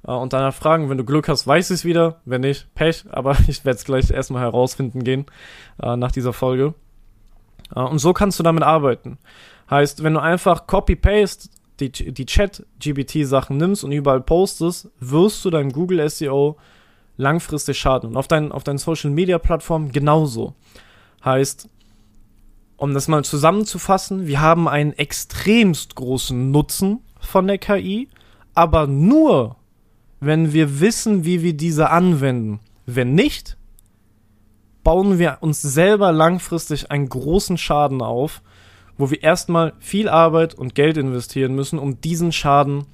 äh, 0.07 0.13
und 0.13 0.33
danach 0.33 0.55
fragen. 0.55 0.89
Wenn 0.89 0.99
du 0.99 1.05
Glück 1.05 1.29
hast, 1.29 1.47
weiß 1.47 1.71
ich 1.71 1.75
es 1.77 1.85
wieder. 1.85 2.21
Wenn 2.25 2.43
nicht, 2.43 2.73
Pech. 2.75 3.05
Aber 3.11 3.37
ich 3.49 3.65
werde 3.65 3.77
es 3.77 3.85
gleich 3.85 4.11
erstmal 4.11 4.43
herausfinden 4.43 5.05
gehen 5.05 5.27
äh, 5.83 5.97
nach 5.97 6.13
dieser 6.13 6.33
Folge. 6.33 6.75
Äh, 7.75 7.81
und 7.81 7.99
so 7.99 8.13
kannst 8.13 8.39
du 8.39 8.43
damit 8.43 8.63
arbeiten. 8.63 9.19
Heißt, 9.73 10.03
wenn 10.03 10.13
du 10.13 10.21
einfach 10.21 10.67
Copy-Paste 10.67 11.49
die, 11.81 11.91
die 11.91 12.27
Chat-GBT-Sachen 12.27 13.57
nimmst 13.57 13.85
und 13.85 13.93
überall 13.93 14.21
postest, 14.21 14.91
wirst 15.01 15.43
du 15.47 15.49
deinem 15.49 15.73
Google 15.73 16.07
SEO 16.11 16.59
langfristig 17.17 17.79
schaden. 17.79 18.11
Und 18.11 18.19
auf 18.19 18.29
deinen, 18.29 18.53
auf 18.53 18.65
deinen 18.65 18.77
Social-Media-Plattformen 18.77 19.91
genauso. 19.91 20.55
Heißt, 21.25 21.71
um 22.77 22.93
das 22.93 23.09
mal 23.09 23.25
zusammenzufassen, 23.25 24.27
wir 24.27 24.43
haben 24.43 24.69
einen 24.69 24.93
extremst 24.93 25.95
großen 25.95 26.51
Nutzen 26.51 27.01
von 27.19 27.47
der 27.47 27.57
KI, 27.57 28.11
aber 28.53 28.87
nur, 28.87 29.57
wenn 30.21 30.53
wir 30.53 30.81
wissen, 30.81 31.25
wie 31.25 31.43
wir 31.43 31.55
diese 31.55 31.89
anwenden. 31.89 32.61
Wenn 32.85 33.15
nicht, 33.15 33.57
bauen 34.85 35.19
wir 35.19 35.39
uns 35.41 35.63
selber 35.63 36.13
langfristig 36.13 36.91
einen 36.91 37.09
großen 37.09 37.57
Schaden 37.57 38.03
auf, 38.03 38.43
wo 38.99 39.11
wir 39.11 39.23
erstmal 39.23 39.73
viel 39.79 40.09
Arbeit 40.09 40.55
und 40.55 40.75
Geld 40.75 40.97
investieren 40.97 41.55
müssen, 41.55 41.79
um 41.79 42.01
diesen 42.01 42.33
Schaden 42.33 42.85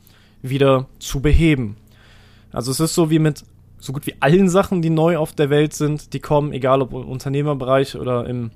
wieder 0.43 0.87
zu 0.99 1.21
beheben. 1.21 1.77
Also 2.53 2.71
es 2.71 2.81
ist 2.81 2.95
so 2.95 3.11
wie 3.11 3.19
mit 3.19 3.45
so 3.79 3.93
gut 3.93 4.07
wie 4.07 4.15
allen 4.21 4.49
Sachen, 4.49 4.83
die 4.83 4.91
neu 4.91 5.17
auf 5.17 5.33
der 5.33 5.51
Welt 5.51 5.73
sind, 5.73 6.13
die 6.13 6.21
kommen, 6.21 6.53
egal 6.53 6.83
ob 6.83 6.93
im 6.93 7.09
Unternehmerbereich 7.09 7.97
oder 7.97 8.27
im, 8.27 8.51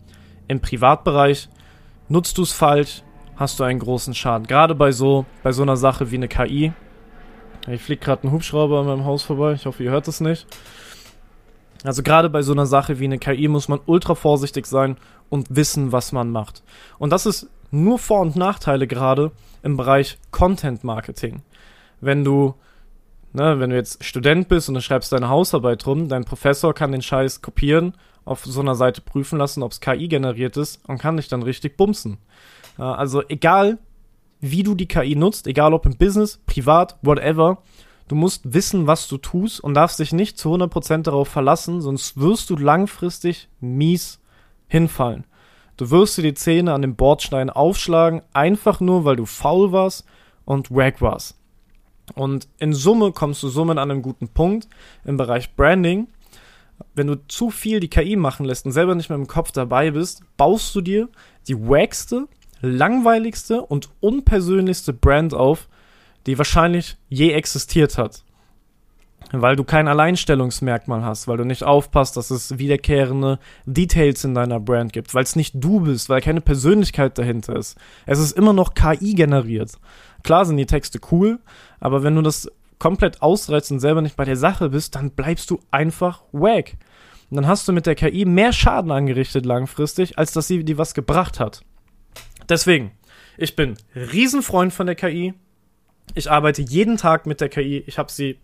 im 0.48 0.61
Privatbereich. 0.61 1.48
Nutzt 2.09 2.38
du 2.38 2.42
es 2.42 2.52
falsch, 2.52 3.02
hast 3.37 3.61
du 3.61 3.64
einen 3.64 3.78
großen 3.78 4.14
Schaden. 4.14 4.46
Gerade 4.46 4.74
bei 4.74 4.92
so, 4.92 5.26
bei 5.42 5.52
so 5.52 5.62
einer 5.62 5.76
Sache 5.76 6.11
wie 6.11 6.16
eine 6.16 6.28
KI. 6.28 6.72
Ich 7.68 7.83
fliege 7.83 8.05
gerade 8.05 8.24
einen 8.24 8.33
Hubschrauber 8.33 8.81
an 8.81 8.87
meinem 8.87 9.05
Haus 9.05 9.22
vorbei. 9.22 9.52
Ich 9.52 9.66
hoffe, 9.66 9.85
ihr 9.85 9.90
hört 9.90 10.09
es 10.09 10.20
nicht. 10.20 10.46
Also 11.85 12.03
gerade 12.03 12.31
bei 12.31 12.42
so 12.42 12.53
einer 12.53 12.66
Sache 12.66 12.99
wie 12.99 13.05
eine 13.05 13.18
KI 13.18 13.49
muss 13.49 13.68
man 13.68 13.81
ultra 13.87 14.14
vorsichtig 14.14 14.66
sein 14.66 14.97
und 15.29 15.55
wissen, 15.57 15.92
was 15.92 16.12
man 16.12 16.31
macht. 16.31 16.62
Und 16.99 17.11
das 17.11 17.27
ist 17.27 17.49
nur 17.71 17.99
Vor- 17.99 18.21
und 18.21 18.37
Nachteile 18.37 18.87
gerade 18.87 19.33
im 19.62 19.77
Bereich 19.77 20.18
Content 20.31 20.85
Marketing. 20.85 21.42
Wenn 22.01 22.25
du, 22.25 22.55
ne, 23.33 23.59
wenn 23.59 23.71
du 23.71 23.77
jetzt 23.77 24.05
Student 24.05 24.49
bist 24.49 24.68
und 24.68 24.75
du 24.75 24.81
schreibst 24.81 25.12
deine 25.12 25.29
Hausarbeit 25.29 25.87
rum, 25.87 26.09
dein 26.09 26.25
Professor 26.25 26.75
kann 26.75 26.92
den 26.92 27.03
Scheiß 27.03 27.42
kopieren, 27.42 27.95
auf 28.25 28.45
so 28.45 28.61
einer 28.61 28.75
Seite 28.75 29.01
prüfen 29.01 29.38
lassen, 29.38 29.62
ob 29.62 29.73
es 29.73 29.81
KI 29.81 30.07
generiert 30.07 30.57
ist 30.57 30.81
und 30.87 30.99
kann 30.99 31.16
dich 31.16 31.29
dann 31.29 31.42
richtig 31.42 31.77
bumsen. 31.77 32.18
Also 32.77 33.23
egal, 33.29 33.79
wie 34.40 34.62
du 34.62 34.75
die 34.75 34.87
KI 34.87 35.16
nutzt, 35.16 35.47
egal 35.47 35.73
ob 35.75 35.87
im 35.87 35.97
Business, 35.97 36.40
privat, 36.47 36.97
whatever, 37.03 37.59
Du 38.09 38.15
musst 38.15 38.53
wissen, 38.53 38.87
was 38.87 39.09
du 39.09 39.17
tust 39.17 39.61
und 39.61 39.75
darfst 39.75 39.99
dich 39.99 40.12
nicht 40.12 40.38
zu 40.38 40.55
100% 40.55 41.03
darauf 41.03 41.29
verlassen, 41.29 41.81
sonst 41.81 42.19
wirst 42.19 42.51
du 42.51 42.57
langfristig 42.57 43.49
mies 43.61 44.21
hinfallen. 44.69 45.25
Du 45.77 45.91
wirst 45.91 46.19
dir 46.19 46.23
die 46.23 46.35
Zähne 46.35 46.75
an 46.75 46.83
dem 46.83 46.97
Bordstein 46.97 47.51
aufschlagen, 47.51 48.23
einfach 48.33 48.81
nur, 48.81 49.05
weil 49.05 49.17
du 49.17 49.27
faul 49.27 49.73
warst 49.73 50.05
und 50.45 50.71
wack 50.71 51.01
warst. 51.01 51.38
Und 52.15 52.49
in 52.59 52.73
Summe 52.73 53.12
kommst 53.12 53.43
du 53.43 53.49
somit 53.49 53.79
an 53.79 53.91
einem 53.91 54.03
guten 54.03 54.29
Punkt 54.29 54.69
im 55.05 55.17
Bereich 55.17 55.55
Branding. 55.55 56.09
Wenn 56.95 57.07
du 57.07 57.17
zu 57.29 57.51
viel 57.51 57.81
die 57.81 57.88
KI 57.88 58.17
machen 58.17 58.45
lässt 58.45 58.67
und 58.67 58.73
selber 58.73 58.95
nicht 58.95 59.09
mehr 59.09 59.19
im 59.19 59.29
Kopf 59.29 59.53
dabei 59.53 59.93
bist, 59.93 60.23
baust 60.37 60.75
du 60.75 60.81
dir 60.81 61.09
die 61.49 61.59
wackste, 61.59 62.29
langweiligste 62.61 63.62
und 63.62 63.91
unpersönlichste 64.01 64.93
Brand 64.93 65.33
auf, 65.33 65.69
die 66.26 66.38
wahrscheinlich 66.38 66.96
je 67.08 67.32
existiert 67.32 67.98
hat. 67.98 68.24
Weil 69.30 69.56
du 69.56 69.64
kein 69.64 69.88
Alleinstellungsmerkmal 69.88 71.04
hast, 71.04 71.28
weil 71.28 71.38
du 71.38 71.44
nicht 71.44 71.62
aufpasst, 71.62 72.16
dass 72.16 72.30
es 72.30 72.58
wiederkehrende 72.58 73.38
Details 73.64 74.24
in 74.24 74.35
deiner 74.35 74.61
Brand 74.61 74.92
gibt, 74.92 75.14
weil 75.14 75.22
es 75.22 75.37
nicht 75.37 75.54
du 75.56 75.80
bist, 75.80 76.08
weil 76.08 76.20
keine 76.20 76.40
Persönlichkeit 76.40 77.16
dahinter 77.18 77.56
ist. 77.56 77.78
Es 78.04 78.18
ist 78.18 78.37
immer 78.37 78.52
noch 78.52 78.74
KI 78.74 79.14
generiert. 79.14 79.72
Klar 80.22 80.44
sind 80.44 80.56
die 80.56 80.66
Texte 80.66 81.00
cool, 81.11 81.38
aber 81.80 82.02
wenn 82.02 82.14
du 82.16 82.22
das 82.22 82.50
komplett 82.78 83.22
ausreizt 83.22 83.70
und 83.70 83.78
selber 83.78 84.02
nicht 84.02 84.16
bei 84.16 84.24
der 84.24 84.37
Sache 84.37 84.70
bist, 84.70 84.96
dann 84.96 85.12
bleibst 85.12 85.50
du 85.50 85.61
einfach 85.70 86.22
wack. 86.32 86.74
Und 87.30 87.37
dann 87.37 87.46
hast 87.46 87.66
du 87.66 87.72
mit 87.72 87.87
der 87.87 87.94
KI 87.94 88.24
mehr 88.24 88.52
Schaden 88.52 88.90
angerichtet 88.90 89.46
langfristig, 89.46 90.18
als 90.18 90.32
dass 90.32 90.48
sie 90.48 90.64
dir 90.64 90.78
was 90.78 90.92
gebracht 90.92 91.40
hat. 91.40 91.62
Deswegen, 92.48 92.90
ich 93.38 93.56
bin 93.56 93.76
Riesenfreund 93.94 94.72
von 94.72 94.87
der 94.87 94.96
KI. 94.96 95.32
Ich 96.14 96.31
arbeite 96.31 96.62
jeden 96.62 96.96
Tag 96.96 97.27
mit 97.27 97.40
der 97.40 97.48
KI. 97.48 97.85
Ich 97.87 97.98
habe 97.98 98.11
sie 98.11 98.38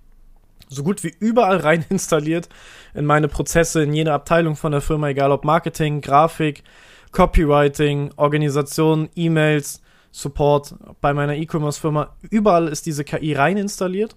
so 0.69 0.83
gut 0.83 1.05
wie 1.05 1.15
überall 1.19 1.59
rein 1.59 1.85
installiert 1.91 2.49
in 2.95 3.05
meine 3.05 3.29
Prozesse, 3.29 3.83
in 3.83 3.93
jede 3.93 4.13
Abteilung 4.13 4.57
von 4.57 4.73
der 4.73 4.81
Firma, 4.81 5.09
egal 5.09 5.33
ob 5.33 5.45
Marketing, 5.45 6.01
Grafik, 6.01 6.63
Copywriting, 7.13 8.11
Organisation, 8.17 9.09
E-Mails, 9.15 9.83
Support 10.11 10.75
bei 11.01 11.13
meiner 11.13 11.37
E-Commerce-Firma. 11.37 12.17
Überall 12.31 12.69
ist 12.69 12.87
diese 12.87 13.05
KI 13.05 13.35
rein 13.35 13.57
installiert, 13.57 14.17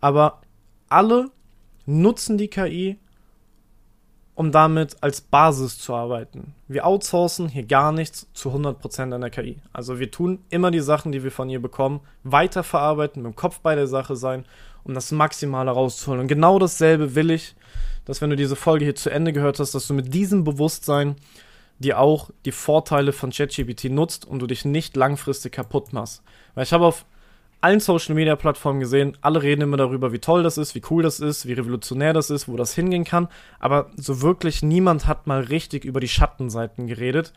aber 0.00 0.40
alle 0.88 1.30
nutzen 1.86 2.38
die 2.38 2.48
KI 2.48 2.98
um 4.34 4.50
damit 4.50 4.96
als 5.00 5.20
Basis 5.20 5.78
zu 5.78 5.94
arbeiten. 5.94 6.54
Wir 6.66 6.86
outsourcen 6.86 7.48
hier 7.48 7.64
gar 7.64 7.92
nichts 7.92 8.26
zu 8.34 8.50
100% 8.50 9.14
an 9.14 9.20
der 9.20 9.30
KI. 9.30 9.58
Also 9.72 10.00
wir 10.00 10.10
tun 10.10 10.40
immer 10.50 10.70
die 10.70 10.80
Sachen, 10.80 11.12
die 11.12 11.22
wir 11.22 11.30
von 11.30 11.48
ihr 11.48 11.62
bekommen, 11.62 12.00
weiterverarbeiten, 12.24 13.22
mit 13.22 13.32
dem 13.32 13.36
Kopf 13.36 13.60
bei 13.60 13.74
der 13.74 13.86
Sache 13.86 14.16
sein, 14.16 14.44
um 14.82 14.94
das 14.94 15.12
Maximale 15.12 15.70
rauszuholen. 15.70 16.22
Und 16.22 16.28
genau 16.28 16.58
dasselbe 16.58 17.14
will 17.14 17.30
ich, 17.30 17.54
dass 18.04 18.20
wenn 18.20 18.30
du 18.30 18.36
diese 18.36 18.56
Folge 18.56 18.84
hier 18.84 18.96
zu 18.96 19.10
Ende 19.10 19.32
gehört 19.32 19.60
hast, 19.60 19.74
dass 19.74 19.86
du 19.86 19.94
mit 19.94 20.12
diesem 20.12 20.44
Bewusstsein 20.44 21.16
dir 21.78 21.98
auch 21.98 22.30
die 22.44 22.52
Vorteile 22.52 23.12
von 23.12 23.30
ChatGPT 23.30 23.84
nutzt 23.84 24.26
und 24.26 24.40
du 24.40 24.46
dich 24.46 24.64
nicht 24.64 24.96
langfristig 24.96 25.52
kaputt 25.52 25.92
machst. 25.92 26.22
Weil 26.54 26.64
ich 26.64 26.72
habe 26.72 26.86
auf 26.86 27.04
allen 27.64 27.80
Social 27.80 28.14
Media 28.14 28.36
Plattformen 28.36 28.78
gesehen. 28.78 29.16
Alle 29.22 29.42
reden 29.42 29.62
immer 29.62 29.78
darüber, 29.78 30.12
wie 30.12 30.18
toll 30.18 30.42
das 30.42 30.58
ist, 30.58 30.74
wie 30.74 30.82
cool 30.90 31.02
das 31.02 31.18
ist, 31.18 31.46
wie 31.46 31.54
revolutionär 31.54 32.12
das 32.12 32.28
ist, 32.28 32.46
wo 32.46 32.58
das 32.58 32.74
hingehen 32.74 33.04
kann. 33.04 33.28
Aber 33.58 33.90
so 33.96 34.20
wirklich 34.20 34.62
niemand 34.62 35.06
hat 35.06 35.26
mal 35.26 35.40
richtig 35.40 35.86
über 35.86 35.98
die 35.98 36.08
Schattenseiten 36.08 36.86
geredet. 36.86 37.32